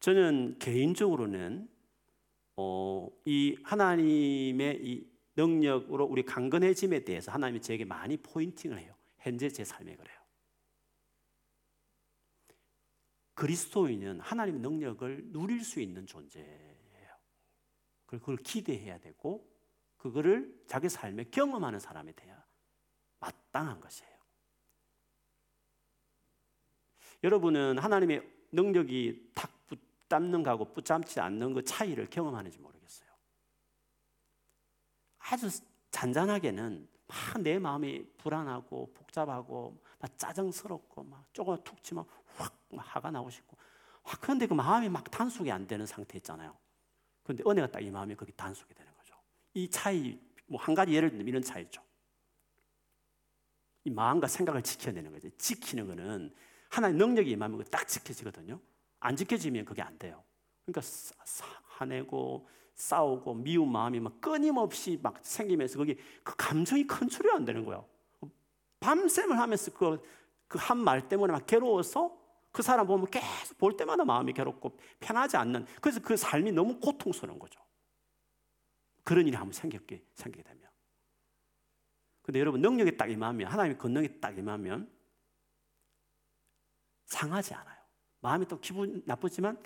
저는 0.00 0.56
개인적으로는 0.58 1.68
어, 2.56 3.10
이 3.26 3.58
하나님의 3.62 4.80
이 4.82 5.06
능력으로 5.36 6.06
우리 6.06 6.24
강건해짐에 6.24 7.04
대해서 7.04 7.30
하나님이 7.30 7.60
제게 7.60 7.84
많이 7.84 8.16
포인팅을 8.16 8.78
해요. 8.78 8.94
현재 9.18 9.50
제 9.50 9.64
삶에 9.64 9.96
그래요. 9.96 10.21
그리스도인은 13.34 14.20
하나님의 14.20 14.60
능력을 14.60 15.32
누릴 15.32 15.64
수 15.64 15.80
있는 15.80 16.06
존재예요. 16.06 17.16
그걸 18.06 18.36
기대해야 18.36 18.98
되고 18.98 19.50
그거를 19.96 20.64
자기 20.66 20.88
삶에 20.88 21.24
경험하는 21.24 21.78
사람이 21.78 22.14
돼야 22.14 22.44
마땅한 23.20 23.80
것이에요. 23.80 24.12
여러분은 27.24 27.78
하나님의 27.78 28.28
능력이 28.50 29.30
탁 29.34 29.66
붙잡는 29.66 30.42
거하고 30.42 30.72
붙잡지 30.72 31.20
않는 31.20 31.54
그 31.54 31.64
차이를 31.64 32.10
경험하는지 32.10 32.58
모르겠어요. 32.58 33.08
아주 35.18 35.48
잔잔하게는 35.90 36.88
막 37.06 37.42
내 37.42 37.58
마음이 37.58 38.06
불안하고 38.16 38.92
복잡하고 38.94 39.82
막 39.98 40.18
짜증스럽고 40.18 41.04
막 41.04 41.26
조금 41.32 41.56
툭 41.62 41.82
치면 41.82 42.04
확 42.36 42.54
화가 42.76 43.10
나고 43.10 43.30
싶고 43.30 43.56
확 44.02 44.20
그런데 44.20 44.46
그 44.46 44.54
마음이 44.54 44.88
막 44.88 45.10
단속이 45.10 45.50
안 45.50 45.66
되는 45.66 45.86
상태 45.86 46.16
있잖아요. 46.18 46.56
그런데 47.22 47.44
은혜가 47.46 47.70
딱 47.70 47.80
이 47.82 47.90
마음이 47.90 48.14
거기 48.16 48.32
단속이 48.32 48.74
되는 48.74 48.92
거죠. 48.94 49.14
이 49.54 49.68
차이 49.70 50.18
뭐 50.46 50.60
한 50.60 50.74
가지 50.74 50.92
예를 50.92 51.10
들면 51.10 51.28
이런 51.28 51.42
차이죠. 51.42 51.82
이 53.84 53.90
마음과 53.90 54.28
생각을 54.28 54.62
지켜내는 54.62 55.12
거죠. 55.12 55.28
지키는 55.38 55.86
거는 55.86 56.34
하나의 56.70 56.94
능력이 56.94 57.30
임하면 57.30 57.64
딱 57.70 57.86
지켜지거든요. 57.88 58.60
안 59.00 59.16
지켜지면 59.16 59.64
그게 59.64 59.82
안 59.82 59.98
돼요. 59.98 60.22
그러니까 60.64 60.86
화내고 61.66 62.48
싸우고 62.74 63.34
미운 63.34 63.70
마음이 63.70 64.00
막 64.00 64.20
끊임없이 64.20 64.98
막 65.02 65.18
생기면서 65.22 65.78
거기 65.78 65.96
그 66.22 66.34
감정이 66.36 66.86
컨트롤이 66.86 67.34
안 67.34 67.44
되는 67.44 67.64
거예요. 67.64 67.86
밤샘을 68.80 69.38
하면서 69.38 69.72
그 69.72 69.98
그 70.52 70.58
한 70.58 70.78
말 70.84 71.08
때문에 71.08 71.32
막 71.32 71.46
괴로워서 71.46 72.14
그 72.52 72.62
사람 72.62 72.86
보면 72.86 73.10
계속 73.10 73.56
볼 73.58 73.76
때마다 73.76 74.04
마음이 74.04 74.32
괴롭고 74.34 74.78
편하지 75.00 75.36
않는 75.38 75.66
그래서 75.80 76.00
그 76.00 76.16
삶이 76.16 76.52
너무 76.52 76.78
고통스러운 76.78 77.38
거죠. 77.38 77.60
그런 79.04 79.26
일이 79.26 79.34
한번 79.36 79.52
생겼게 79.52 80.04
생기게 80.14 80.42
되면. 80.44 80.62
근데 82.20 82.38
여러분 82.38 82.60
능력이 82.60 82.96
딱 82.96 83.10
임하면 83.10 83.48
하나님의 83.50 83.78
권능이 83.78 84.20
딱 84.20 84.38
임하면 84.38 84.88
상하지 87.06 87.54
않아요. 87.54 87.82
마음이 88.20 88.46
또 88.46 88.60
기분 88.60 89.02
나쁘지만 89.06 89.60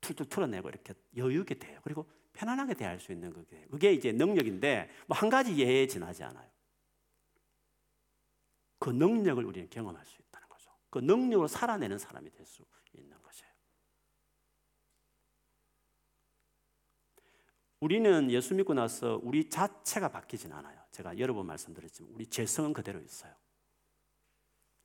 툴툴 0.00 0.26
털어내고 0.28 0.68
이렇게 0.70 0.94
여유 1.16 1.40
있게 1.40 1.54
돼요. 1.58 1.80
그리고 1.82 2.08
편안하게 2.32 2.74
대할 2.74 3.00
수 3.00 3.12
있는 3.12 3.32
그게 3.32 3.66
그게 3.70 3.92
이제 3.92 4.12
능력인데 4.12 4.90
뭐 5.06 5.16
한 5.16 5.28
가지 5.28 5.56
예에 5.56 5.86
지나지 5.86 6.22
않아요. 6.22 6.48
그 8.78 8.90
능력을 8.90 9.44
우리는 9.44 9.68
경험할 9.68 10.04
수 10.04 10.16
거죠. 10.18 10.23
그 10.94 11.00
능력으로 11.00 11.48
살아내는 11.48 11.98
사람이 11.98 12.30
될 12.30 12.46
수 12.46 12.64
있는 12.92 13.20
것이에요. 13.20 13.52
우리는 17.80 18.30
예수 18.30 18.54
믿고 18.54 18.74
나서 18.74 19.18
우리 19.24 19.50
자체가 19.50 20.08
바뀌진 20.10 20.52
않아요. 20.52 20.80
제가 20.92 21.18
여러 21.18 21.34
번 21.34 21.46
말씀드렸지만 21.46 22.12
우리 22.12 22.28
죄성은 22.28 22.72
그대로 22.72 23.00
있어요. 23.00 23.34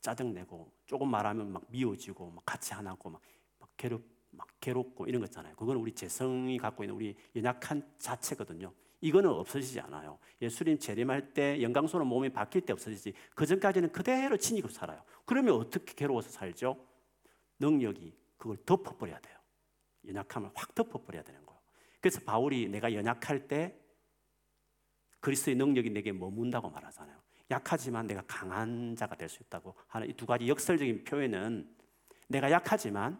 짜증내고 0.01 0.74
조금 0.88 1.12
말하면 1.12 1.51
막 1.51 1.64
미워지고 1.70 2.32
막 2.32 2.43
같이 2.43 2.74
안 2.74 2.88
하고 2.88 3.12
막, 3.12 3.22
막 3.60 3.70
괴롭 3.78 4.03
막 4.32 4.47
괴롭고 4.60 5.05
이런 5.05 5.22
거 5.22 5.28
있잖아요. 5.28 5.55
그건 5.55 5.78
우리 5.78 5.93
재성이 5.93 6.57
갖고 6.57 6.84
있는 6.84 6.95
우리 6.95 7.16
연약한 7.36 7.88
자체거든요. 7.99 8.74
이거는 9.01 9.29
없어지지 9.29 9.79
않아요. 9.81 10.19
예수님 10.41 10.77
재림할 10.77 11.33
때 11.33 11.61
영광스러운 11.61 12.07
몸이 12.07 12.29
바뀔 12.29 12.61
때 12.61 12.73
없어지지. 12.73 13.13
그 13.35 13.45
전까지는 13.45 13.91
그대로 13.91 14.35
지니고 14.37 14.67
살아요. 14.69 15.03
그러면 15.25 15.55
어떻게 15.55 15.93
괴로워서 15.93 16.29
살죠? 16.29 16.85
능력이 17.59 18.13
그걸 18.37 18.57
덮어버려야 18.65 19.19
돼요. 19.19 19.37
연약함을 20.07 20.51
확 20.53 20.75
덮어버려야 20.75 21.23
되는 21.23 21.45
거예요. 21.45 21.59
그래서 22.01 22.19
바울이 22.21 22.67
내가 22.69 22.93
연약할 22.93 23.47
때 23.47 23.77
그리스도의 25.19 25.55
능력이 25.57 25.89
내게 25.89 26.11
머문다고 26.11 26.69
말하잖아요. 26.69 27.17
약하지만 27.51 28.07
내가 28.07 28.21
강한 28.27 28.95
자가 28.95 29.15
될 29.15 29.27
수 29.27 29.41
있다고 29.43 29.75
하는 29.87 30.09
이 30.09 30.13
두 30.13 30.25
가지 30.25 30.47
역설적인 30.47 31.03
표현은 31.03 31.75
내가 32.27 32.51
약하지만 32.51 33.19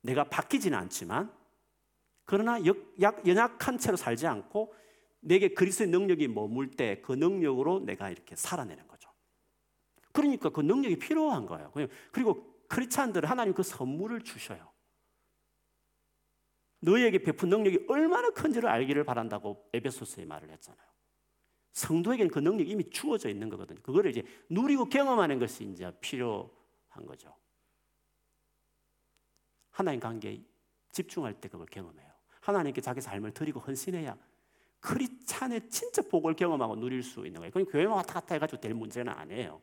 내가 0.00 0.24
바뀌지는 0.24 0.76
않지만 0.78 1.32
그러나 2.26 2.62
역, 2.66 2.76
약, 3.00 3.26
연약한 3.26 3.78
채로 3.78 3.96
살지 3.96 4.26
않고 4.26 4.74
내게 5.20 5.48
그리스도의 5.54 5.90
능력이 5.90 6.28
머물 6.28 6.70
때 6.70 7.00
그 7.02 7.12
능력으로 7.12 7.80
내가 7.80 8.10
이렇게 8.10 8.36
살아내는 8.36 8.86
거죠. 8.86 9.10
그러니까 10.12 10.50
그 10.50 10.60
능력이 10.60 10.98
필요한 10.98 11.46
거예요. 11.46 11.72
그리고 12.12 12.52
크리스찬들은 12.68 13.28
하나님 13.28 13.54
그 13.54 13.62
선물을 13.62 14.22
주셔요. 14.22 14.72
너희에게 16.80 17.22
베푼 17.22 17.48
능력이 17.48 17.86
얼마나 17.88 18.30
큰지를 18.30 18.68
알기를 18.68 19.04
바란다고 19.04 19.68
에베소서에 19.72 20.24
말을 20.24 20.50
했잖아요. 20.50 20.86
성도에게는 21.72 22.30
그 22.30 22.38
능력이 22.38 22.70
이미 22.70 22.88
주어져 22.88 23.28
있는 23.28 23.48
거거든요. 23.48 23.80
그거를 23.82 24.10
이제 24.10 24.22
누리고 24.48 24.86
경험하는 24.86 25.38
것이 25.38 25.64
이제 25.64 25.90
필요한 26.00 27.04
거죠. 27.06 27.36
하나님 29.70 30.00
관계에 30.00 30.42
집중할 30.92 31.38
때 31.40 31.48
그걸 31.48 31.66
경험해요. 31.66 32.05
하나님께 32.46 32.80
자기 32.80 33.00
삶을 33.00 33.32
드리고 33.32 33.58
헌신해야 33.58 34.16
크리찬의 34.78 35.68
진짜 35.68 36.00
복을 36.02 36.36
경험하고 36.36 36.76
누릴 36.76 37.02
수 37.02 37.26
있는 37.26 37.40
거예요. 37.40 37.50
그럼 37.50 37.66
교회만 37.66 37.96
왔다 37.96 38.14
갔다 38.14 38.34
해가지고 38.36 38.60
될 38.60 38.72
문제는 38.72 39.12
아니에요. 39.12 39.60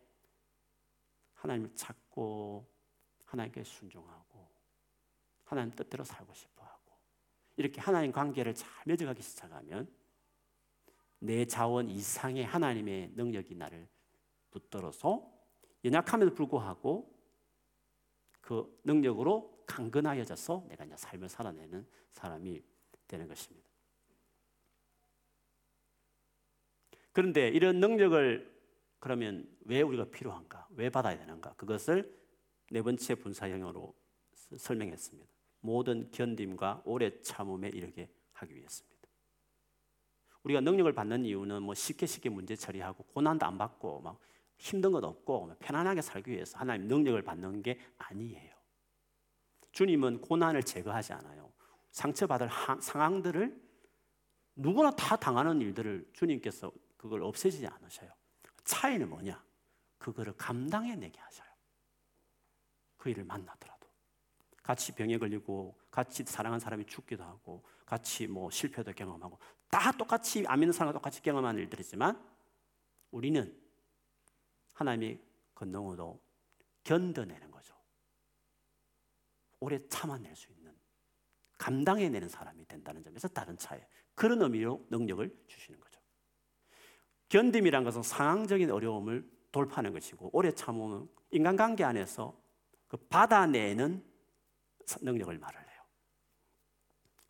하나님을 1.36 1.74
찾고 1.76 2.68
하나님께 3.24 3.64
순종하고 3.64 4.50
하나님 5.46 5.72
뜻대로 5.72 6.04
살고 6.04 6.34
싶어하고 6.34 6.92
이렇게 7.56 7.80
하나님 7.80 8.12
관계를 8.12 8.54
잘 8.54 8.70
맺어가기 8.86 9.22
시작하면 9.22 9.88
내 11.20 11.46
자원 11.46 11.90
이상의 11.90 12.44
하나님의 12.44 13.12
능력이 13.16 13.56
나를 13.56 13.88
붙들어서 14.52 15.32
연약함에도 15.86 16.34
불구하고 16.34 17.10
그 18.42 18.78
능력으로 18.84 19.64
강건하여져서 19.66 20.66
내가 20.68 20.84
이제 20.84 20.98
삶을 20.98 21.30
살아내는 21.30 21.88
사람이 22.12 22.73
되는 23.14 23.28
것입니다. 23.28 23.70
그런데 27.12 27.48
이런 27.50 27.80
능력을 27.80 28.52
그러면 29.00 29.48
왜 29.66 29.82
우리가 29.82 30.06
필요한가? 30.06 30.68
왜 30.72 30.90
받아야 30.90 31.18
되는가? 31.18 31.54
그것을 31.54 32.20
네 32.72 32.82
번째 32.82 33.16
분사형으로 33.16 33.94
설명했습니다. 34.58 35.30
모든 35.60 36.10
견딤과 36.12 36.82
오래 36.86 37.22
참음에 37.22 37.70
이르게 37.70 38.10
하기 38.34 38.56
위해서입니다. 38.56 39.10
우리가 40.44 40.62
능력을 40.62 40.92
받는 40.92 41.26
이유는 41.26 41.62
뭐 41.62 41.76
쉽게 41.76 42.06
쉽게 42.06 42.30
문제 42.30 42.56
처리하고 42.56 43.04
고난도 43.04 43.46
안 43.46 43.58
받고 43.58 44.02
막 44.02 44.20
힘든 44.58 44.92
것 44.92 45.04
없고 45.04 45.56
편안하게 45.60 46.02
살기 46.02 46.32
위해서 46.32 46.58
하나님 46.58 46.88
능력을 46.88 47.22
받는 47.22 47.62
게 47.62 47.80
아니에요. 47.98 48.54
주님은 49.72 50.22
고난을 50.22 50.64
제거하지 50.64 51.14
않아요. 51.14 51.53
상처받을 51.94 52.50
상황들을 52.82 53.62
누구나 54.56 54.92
다 54.92 55.16
당하는 55.16 55.62
일들을 55.62 56.10
주님께서 56.14 56.72
그걸 56.98 57.24
없애지 57.24 57.66
않으셔요. 57.66 58.12
차이는 58.66 59.10
뭐냐? 59.10 59.44
그거를 59.98 60.34
감당해내게 60.36 61.20
하셔요. 61.20 61.48
그 62.98 63.10
일을 63.10 63.24
만나더라도. 63.24 63.88
같이 64.62 64.94
병에 64.94 65.18
걸리고, 65.18 65.78
같이 65.92 66.24
사랑한 66.24 66.60
사람이 66.60 66.86
죽기도 66.86 67.24
하고, 67.24 67.64
같이 67.86 68.28
뭐 68.28 68.50
실패도 68.50 68.94
경험하고, 68.94 69.38
다 69.70 69.92
똑같이 69.92 70.46
안 70.48 70.60
믿는 70.60 70.72
사람과 70.72 70.94
똑같이 70.94 71.22
경험하는 71.22 71.62
일들이지만, 71.62 72.22
우리는 73.12 73.62
하나님이 74.74 75.20
건너도 75.54 76.22
견뎌내는 76.84 77.52
거죠. 77.52 77.76
오래 79.60 79.86
참아낼 79.90 80.36
수 80.36 80.52
있는, 80.52 80.63
감당해내는 81.58 82.30
사람이 82.30 82.66
된다는 82.66 83.04
점에서 83.04 83.28
다른 83.28 83.58
차이. 83.58 83.80
그런 84.16 84.42
의미로 84.42 84.86
능력을 84.90 85.44
주시는 85.48 85.80
거죠. 85.80 86.00
견딤이란 87.30 87.84
것은 87.84 88.04
상황적인 88.04 88.70
어려움을 88.70 89.30
돌파하는 89.52 89.94
것이고, 89.94 90.30
오래 90.34 90.52
참으면 90.52 91.10
인간관계 91.32 91.84
안에서 91.84 92.40
그 92.88 92.98
받아내는 92.98 94.04
능력을 95.02 95.38
말을 95.38 95.60
해요. 95.60 95.82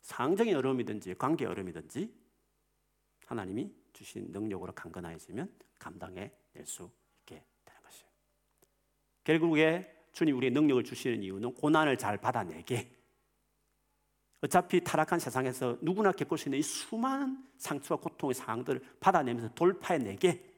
상황적인 0.02 0.54
어려움이든지 0.56 1.14
관계 1.14 1.46
어려움이든지 1.46 2.12
하나님이 3.26 3.72
주신 3.92 4.30
능력으로 4.32 4.72
강건해지면 4.72 5.50
감당해 5.78 6.32
낼수 6.52 6.90
결국에 9.24 9.90
주님 10.12 10.36
우리의 10.36 10.52
능력을 10.52 10.84
주시는 10.84 11.22
이유는 11.22 11.54
고난을 11.54 11.98
잘 11.98 12.18
받아내게. 12.18 12.94
어차피 14.44 14.84
타락한 14.84 15.18
세상에서 15.20 15.78
누구나 15.80 16.12
겪을 16.12 16.36
수 16.36 16.50
있는 16.50 16.58
이 16.58 16.62
수많은 16.62 17.42
상처와 17.56 17.98
고통의 17.98 18.34
상황들을 18.34 18.84
받아내면서 19.00 19.54
돌파해내게 19.54 20.52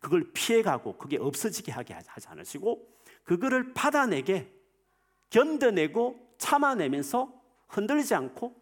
그걸 0.00 0.32
피해가고 0.32 0.98
그게 0.98 1.16
없어지게 1.18 1.70
하게 1.70 1.94
하지 1.94 2.28
않으시고 2.28 2.98
그거를 3.22 3.72
받아내게 3.74 4.52
견뎌내고 5.30 6.34
참아내면서 6.38 7.32
흔들리지 7.68 8.12
않고 8.16 8.60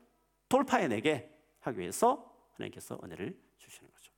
돌파해내게 0.50 1.34
하기 1.60 1.78
위해서 1.78 2.30
하나님께서 2.52 3.00
은혜를 3.02 3.34
주시는 3.56 3.90
거죠. 3.90 4.12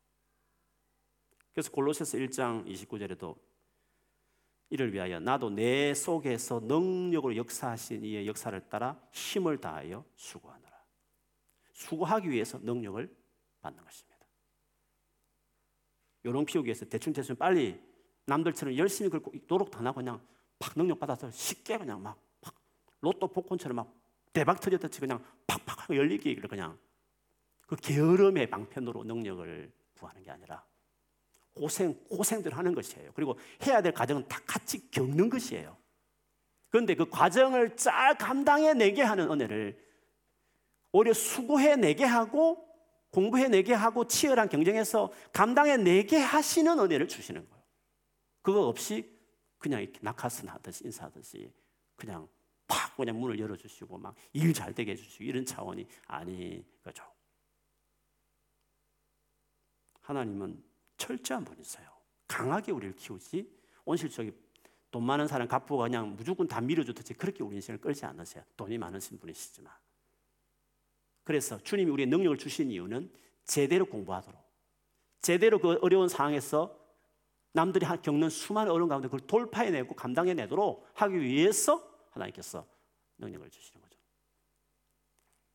그래서 1.52 1.70
골로새서 1.70 2.18
1장 2.18 2.66
29절에도 2.66 3.36
이를 4.75 4.93
위하여 4.93 5.20
나도 5.20 5.51
내 5.51 5.95
속에서 5.95 6.59
능력으로 6.59 7.37
역사하신 7.37 8.05
이의 8.05 8.27
역사를 8.27 8.61
따라 8.68 9.01
힘을 9.12 9.59
다하여 9.59 10.05
수고하노라. 10.16 10.85
수고하기 11.70 12.29
위해서 12.29 12.59
능력을 12.59 13.09
받는 13.61 13.85
것입니다. 13.85 14.27
요령 16.25 16.45
피우기 16.45 16.66
위해서 16.66 16.85
대충 16.87 17.12
대충 17.12 17.37
빨리 17.37 17.81
남들처럼 18.27 18.77
열심히 18.77 19.11
긁고 19.11 19.33
노력도 19.47 19.79
안 19.79 19.87
하고 19.87 19.97
그냥 19.97 20.20
팍 20.59 20.77
능력 20.77 20.99
받아서 20.99 21.31
쉽게 21.31 21.79
그냥 21.79 22.03
막, 22.03 22.20
막 22.41 22.53
로또 23.01 23.29
복권처럼 23.29 23.77
막 23.77 23.95
대박 24.33 24.61
터졌듯이 24.61 24.99
그냥 24.99 25.25
팍팍 25.47 25.95
열리기를 25.95 26.49
그냥 26.49 26.77
그 27.68 27.77
게으름의 27.77 28.51
방편으로 28.51 29.05
능력을 29.05 29.72
구하는 29.97 30.25
게 30.25 30.33
아니라 30.33 30.66
고생, 31.55 31.94
고생들 32.09 32.57
하는 32.57 32.74
것이에요. 32.74 33.12
그리고 33.14 33.38
해야 33.66 33.80
될 33.80 33.92
과정은 33.92 34.26
다 34.28 34.40
같이 34.46 34.90
겪는 34.90 35.30
것이에요. 35.30 35.76
그런데 36.68 36.94
그 36.94 37.09
과정을 37.09 37.76
잘 37.76 38.18
감당해내게 38.18 39.02
하는 39.02 39.30
은혜를 39.30 39.78
오히려 40.92 41.12
수고해내게 41.12 42.05
하고 42.05 42.68
공부해내게 43.11 43.72
하고 43.72 44.07
치열한 44.09 44.48
경쟁에서 44.48 45.12
감당해내게 45.32 46.18
하시는 46.18 46.78
은혜를 46.78 47.07
주시는 47.07 47.48
거예요. 47.48 47.64
그거 48.42 48.66
없이 48.66 49.09
그냥 49.59 49.80
이렇게 49.82 50.00
낙하산 50.02 50.48
하듯이 50.48 50.84
인사하듯이 50.84 51.52
그냥 51.94 52.28
팍 52.66 52.96
그냥 52.96 53.20
문을 53.20 53.38
열어주시고 53.38 53.98
막 53.98 54.14
일 54.32 54.52
잘 54.52 54.74
되게 54.74 54.92
해주시고 54.92 55.24
이런 55.24 55.46
차원이 55.46 55.86
아니 56.07 56.64
거죠. 56.82 57.05
하나님은 60.00 60.62
철저한 60.97 61.45
분이세요. 61.45 61.88
강하게 62.26 62.72
우리를 62.72 62.97
키우지 62.97 63.51
온실적인 63.84 64.34
돈 64.90 65.05
많은 65.05 65.26
사람 65.26 65.49
갑부가 65.49 65.84
그냥 65.84 66.14
무조건 66.16 66.47
다 66.47 66.61
밀어주듯이 66.61 67.14
그렇게 67.14 67.42
우리 67.42 67.57
인생을 67.57 67.80
끌지 67.80 68.05
않으세요. 68.07 68.45
돈이 68.57 68.78
많으신 68.78 69.18
분이시지만. 69.18 69.72
그래서 71.24 71.59
주님이 71.62 71.90
우리의 71.90 72.07
능력을 72.09 72.38
주신 72.38 72.70
이유는 72.70 73.11
제대로 73.45 73.86
공부하도록 73.86 74.40
제대로 75.20 75.59
그 75.59 75.78
어려운 75.80 76.09
상황에서 76.09 76.78
남들이 77.53 77.86
겪는 77.86 78.30
수많은 78.30 78.70
어려운 78.70 78.88
가운데 78.88 79.09
그걸 79.09 79.26
돌파해내고 79.26 79.95
감당해내도록 79.95 80.86
하기 80.95 81.20
위해서 81.20 81.82
하나님께서 82.11 82.66
능력을 83.18 83.49
주시는 83.49 83.82
거죠. 83.82 83.99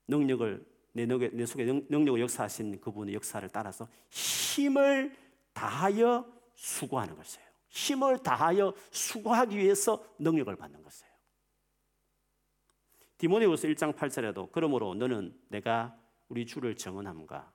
능력을 0.08 0.66
내, 0.94 1.06
내 1.06 1.46
속에 1.46 1.66
능 1.66 2.04
력을 2.04 2.20
역사하신 2.20 2.82
그분의 2.82 3.14
역사를 3.14 3.48
따라서 3.50 3.88
힘을 4.10 5.16
다하여 5.60 6.26
수고하는 6.56 7.16
것이에요. 7.18 7.46
힘을 7.68 8.24
다하여 8.24 8.74
수고하기 8.92 9.58
위해서 9.58 10.02
능력을 10.18 10.56
받는 10.56 10.82
것이에요. 10.82 11.12
디모데후서 13.18 13.68
1장 13.68 13.94
8절에도 13.94 14.54
그러므로 14.54 14.96
너는 14.96 15.38
내가 15.50 16.00
우리 16.30 16.46
주를 16.46 16.78
정언함과 16.78 17.52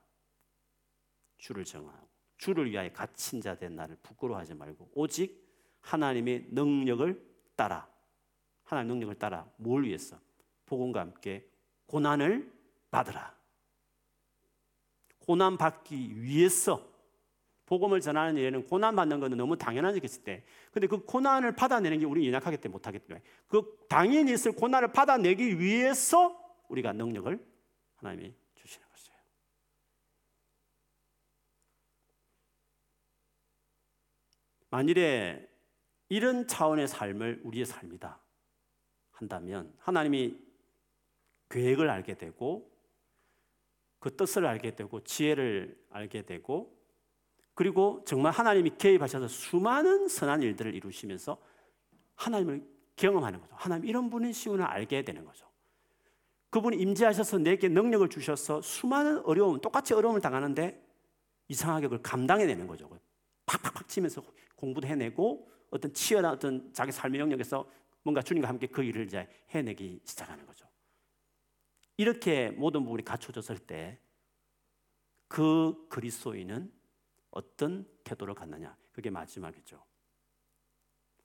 주를 1.39 1.65
정언하고 1.65 2.07
주를 2.37 2.69
위하여 2.69 2.91
갇힌 2.93 3.41
자 3.41 3.55
된 3.55 3.75
나를 3.75 3.97
부끄러워하지 4.03 4.53
말고 4.53 4.91
오직 4.93 5.43
하나님의 5.81 6.49
능력을 6.49 7.19
따라 7.55 7.89
하나님의 8.65 8.95
능력을 8.95 9.15
따라 9.15 9.49
뭘 9.57 9.83
위해서 9.83 10.19
복음과 10.67 10.99
함께 10.99 11.49
고난을 11.87 12.53
받으라. 12.91 13.35
고난 15.19 15.57
받기 15.57 16.21
위해서 16.21 16.94
복음을 17.65 17.99
전하는 17.99 18.37
일에는 18.37 18.67
고난 18.67 18.95
받는 18.95 19.19
것은 19.19 19.37
너무 19.37 19.57
당연한 19.57 19.95
일이었을 19.95 20.23
때, 20.23 20.43
근데 20.71 20.87
그 20.87 21.03
고난을 21.03 21.55
받아내는 21.55 21.99
게 21.99 22.05
우리 22.05 22.27
연약하기 22.27 22.57
때문에 22.57 22.71
못하기 22.73 22.99
때문에 22.99 23.23
그 23.47 23.85
당연히 23.89 24.33
있을 24.33 24.51
고난을 24.51 24.91
받아내기 24.93 25.59
위해서 25.59 26.39
우리가 26.69 26.93
능력을 26.93 27.43
하나님이 27.95 28.33
주시는 28.55 28.87
것이에요. 28.87 29.17
만일에 34.69 35.49
이런 36.09 36.47
차원의 36.47 36.87
삶을 36.87 37.41
우리의 37.43 37.65
삶이다 37.65 38.19
한다면 39.11 39.73
하나님이 39.79 40.37
계획을 41.49 41.89
알게 41.89 42.15
되고 42.15 42.71
그 43.99 44.15
뜻을 44.15 44.45
알게 44.45 44.75
되고 44.75 45.03
지혜를 45.03 45.83
알게 45.89 46.23
되고 46.23 46.74
그리고 47.55 48.03
정말 48.05 48.31
하나님이 48.31 48.71
개입하셔서 48.77 49.27
수많은 49.27 50.07
선한 50.07 50.43
일들을 50.43 50.75
이루시면서 50.75 51.37
하나님을 52.15 52.63
경험하는 52.95 53.41
거죠. 53.41 53.55
하나님 53.57 53.89
이런 53.89 54.09
분이시구나 54.09 54.69
알게 54.69 55.03
되는 55.03 55.25
거죠. 55.25 55.45
그분이 56.49 56.77
임재하셔서 56.77 57.39
내게 57.39 57.67
능력을 57.67 58.07
주셔서 58.09 58.61
수많은 58.61 59.25
어려움, 59.25 59.59
똑같이 59.59 59.93
어려움을 59.93 60.21
당하는데 60.21 60.81
이상하게 61.47 61.87
그걸 61.87 62.01
감당해내는 62.01 62.67
거죠. 62.67 62.89
팍팍팍 63.45 63.87
치면서 63.87 64.23
공부도 64.55 64.87
해내고 64.87 65.49
어떤 65.71 65.93
치열한 65.93 66.33
어떤 66.33 66.71
자기 66.73 66.91
삶의 66.91 67.19
영역에서 67.19 67.67
뭔가 68.03 68.21
주님과 68.21 68.47
함께 68.47 68.67
그 68.67 68.83
일을 68.83 69.05
이제 69.05 69.27
해내기 69.49 69.99
시작하는 70.05 70.45
거죠. 70.45 70.67
이렇게 71.97 72.51
모든 72.51 72.83
부분이 72.83 73.03
갖춰졌을 73.03 73.57
때 73.57 73.99
그 75.27 75.87
그리스도인은 75.89 76.71
어떤 77.35 77.85
태도를 78.03 78.33
갖느냐? 78.33 78.75
그게 78.91 79.09
마지막이죠. 79.09 79.83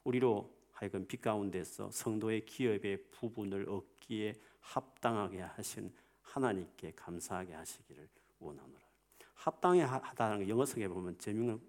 우리로 0.04 0.52
하여금 0.72 1.06
빛 1.06 1.22
가운데서 1.22 1.90
성도의 1.90 2.44
기업의 2.46 3.10
부분을 3.10 3.68
얻기에 3.68 4.34
합당하게 4.60 5.40
하신 5.40 5.94
하나님께 6.22 6.92
감사하게 6.96 7.54
하시기를 7.54 8.08
원하노라. 8.40 8.80
합당하다는 9.34 10.48
영어 10.48 10.63
성경에 10.63 10.88
보면 10.88 11.16
재미있는 11.18 11.60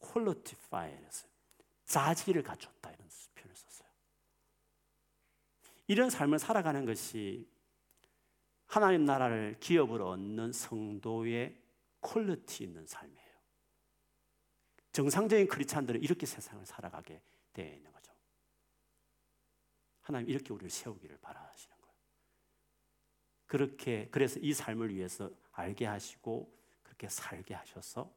qualify였어요. 0.00 1.30
자질을 1.86 2.42
갖췄다 2.42 2.90
이런 2.90 3.08
표현을 3.34 3.56
썼어요. 3.56 3.88
이런 5.86 6.10
삶을 6.10 6.38
살아가는 6.38 6.84
것이 6.84 7.48
하나님 8.66 9.04
나라를 9.04 9.56
기업으로 9.60 10.10
얻는 10.10 10.52
성도의 10.52 11.56
quality 12.00 12.64
있는 12.64 12.86
삶이에요. 12.86 13.13
정상적인 14.94 15.48
크리스찬들은 15.48 16.00
이렇게 16.02 16.24
세상을 16.24 16.64
살아가게 16.64 17.20
되어 17.52 17.74
있는 17.74 17.92
거죠. 17.92 18.12
하나님 20.02 20.30
이렇게 20.30 20.52
우리를 20.54 20.70
세우기를 20.70 21.18
바라시는 21.18 21.76
거예요. 21.82 21.98
그렇게 23.46 24.08
그래서 24.12 24.38
이 24.38 24.54
삶을 24.54 24.94
위해서 24.94 25.32
알게 25.50 25.86
하시고 25.86 26.56
그렇게 26.84 27.08
살게 27.08 27.54
하셔서 27.54 28.14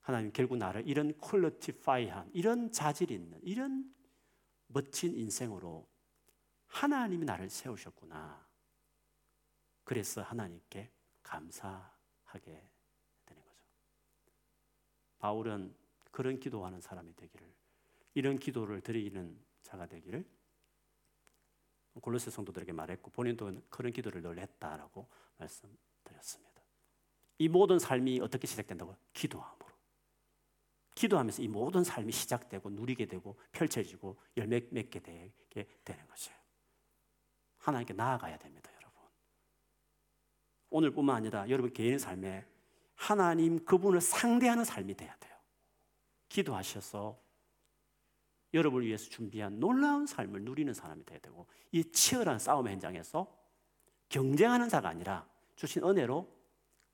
하나님 0.00 0.32
결국 0.32 0.56
나를 0.56 0.88
이런 0.88 1.16
퀄리티파이한 1.18 2.30
이런 2.32 2.72
자질 2.72 3.10
있는 3.10 3.38
이런 3.42 3.94
멋진 4.68 5.14
인생으로 5.14 5.86
하나님이 6.66 7.26
나를 7.26 7.50
세우셨구나. 7.50 8.48
그래서 9.84 10.22
하나님께 10.22 10.90
감사하게. 11.22 12.71
바울은 15.22 15.72
그런 16.10 16.40
기도하는 16.40 16.80
사람이 16.80 17.14
되기를 17.14 17.46
이런 18.14 18.38
기도를 18.40 18.80
드리는 18.80 19.38
자가 19.62 19.86
되기를 19.86 20.24
골로새 22.00 22.30
성도들에게 22.32 22.72
말했고 22.72 23.12
본인도 23.12 23.62
그런 23.70 23.92
기도를 23.92 24.20
늘 24.20 24.40
했다라고 24.40 25.06
말씀드렸습니다. 25.36 26.62
이 27.38 27.48
모든 27.48 27.78
삶이 27.78 28.18
어떻게 28.20 28.48
시작된다고? 28.48 28.96
기도함으로. 29.12 29.68
기도하면서 30.96 31.42
이 31.42 31.48
모든 31.48 31.84
삶이 31.84 32.10
시작되고 32.10 32.70
누리게 32.70 33.06
되고 33.06 33.38
펼쳐지고 33.52 34.18
열매 34.36 34.60
맺게 34.70 35.00
되게 35.00 35.68
되는 35.84 36.04
것이에요. 36.08 36.36
하나님께 37.58 37.94
나아가야 37.94 38.38
됩니다, 38.38 38.72
여러분. 38.74 39.00
오늘뿐만 40.70 41.14
아니라 41.16 41.48
여러분 41.48 41.72
개인의 41.72 42.00
삶에 42.00 42.51
하나님 43.02 43.64
그분을 43.64 44.00
상대하는 44.00 44.64
삶이 44.64 44.94
돼야 44.94 45.12
돼요. 45.16 45.34
기도하셔서 46.28 47.20
여러분을 48.54 48.86
위해서 48.86 49.10
준비한 49.10 49.58
놀라운 49.58 50.06
삶을 50.06 50.42
누리는 50.42 50.72
사람이 50.72 51.04
돼야 51.04 51.18
되고 51.18 51.48
이 51.72 51.82
치열한 51.90 52.38
싸움 52.38 52.68
현장에서 52.68 53.26
경쟁하는 54.08 54.68
자가 54.68 54.88
아니라 54.88 55.26
주신 55.56 55.82
은혜로 55.82 56.32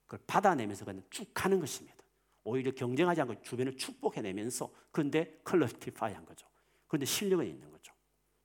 그걸 0.06 0.20
받아내면서 0.26 0.86
그냥 0.86 1.02
쭉 1.10 1.30
가는 1.34 1.60
것입니다. 1.60 1.98
오히려 2.42 2.72
경쟁하지 2.72 3.20
않고 3.20 3.42
주변을 3.42 3.76
축복해내면서 3.76 4.70
그런데 4.90 5.38
컬러티파이 5.44 6.14
한 6.14 6.24
거죠. 6.24 6.46
그런데 6.86 7.04
실력은 7.04 7.46
있는 7.46 7.70
거죠. 7.70 7.92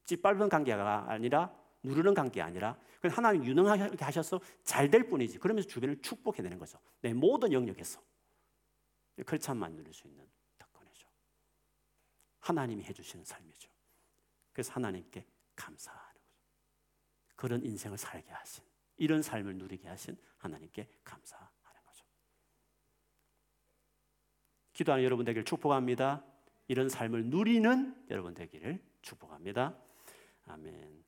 찌밟은 0.04 0.50
관계가 0.50 1.06
아니라 1.08 1.56
누르는 1.84 2.14
관계 2.14 2.42
아니라 2.42 2.78
하나님 3.12 3.46
유능하게 3.46 4.04
하셔서 4.04 4.40
잘 4.64 4.90
될 4.90 5.08
뿐이지. 5.10 5.40
그러면서 5.40 5.68
주변을 5.68 6.02
축복해내는 6.02 6.58
거죠. 6.58 6.80
내 7.02 7.14
모든 7.14 7.52
영역에서 7.52 8.02
크리찬만 9.26 9.76
누릴 9.76 9.94
수 9.94 10.08
있는 10.08 10.28
특권이죠. 10.58 11.08
하나님이 12.40 12.84
해주시는 12.84 13.26
삶이죠. 13.26 13.70
그래서 14.54 14.74
하나님께 14.74 15.26
감사하는 15.56 16.22
거죠. 16.22 16.48
그런 17.36 17.64
인생을 17.64 17.98
살게 17.98 18.32
하신, 18.32 18.64
이런 18.98 19.22
삶을 19.22 19.58
누리게 19.58 19.88
하신 19.88 20.18
하나님께 20.38 20.90
감사. 21.04 21.52
기도하는 24.74 25.06
여러분 25.06 25.24
되기를 25.24 25.46
축복합니다. 25.46 26.26
이런 26.68 26.90
삶을 26.90 27.26
누리는 27.26 28.08
여러분 28.10 28.34
되기를 28.34 28.84
축복합니다. 29.04 29.78
아멘. 30.48 31.03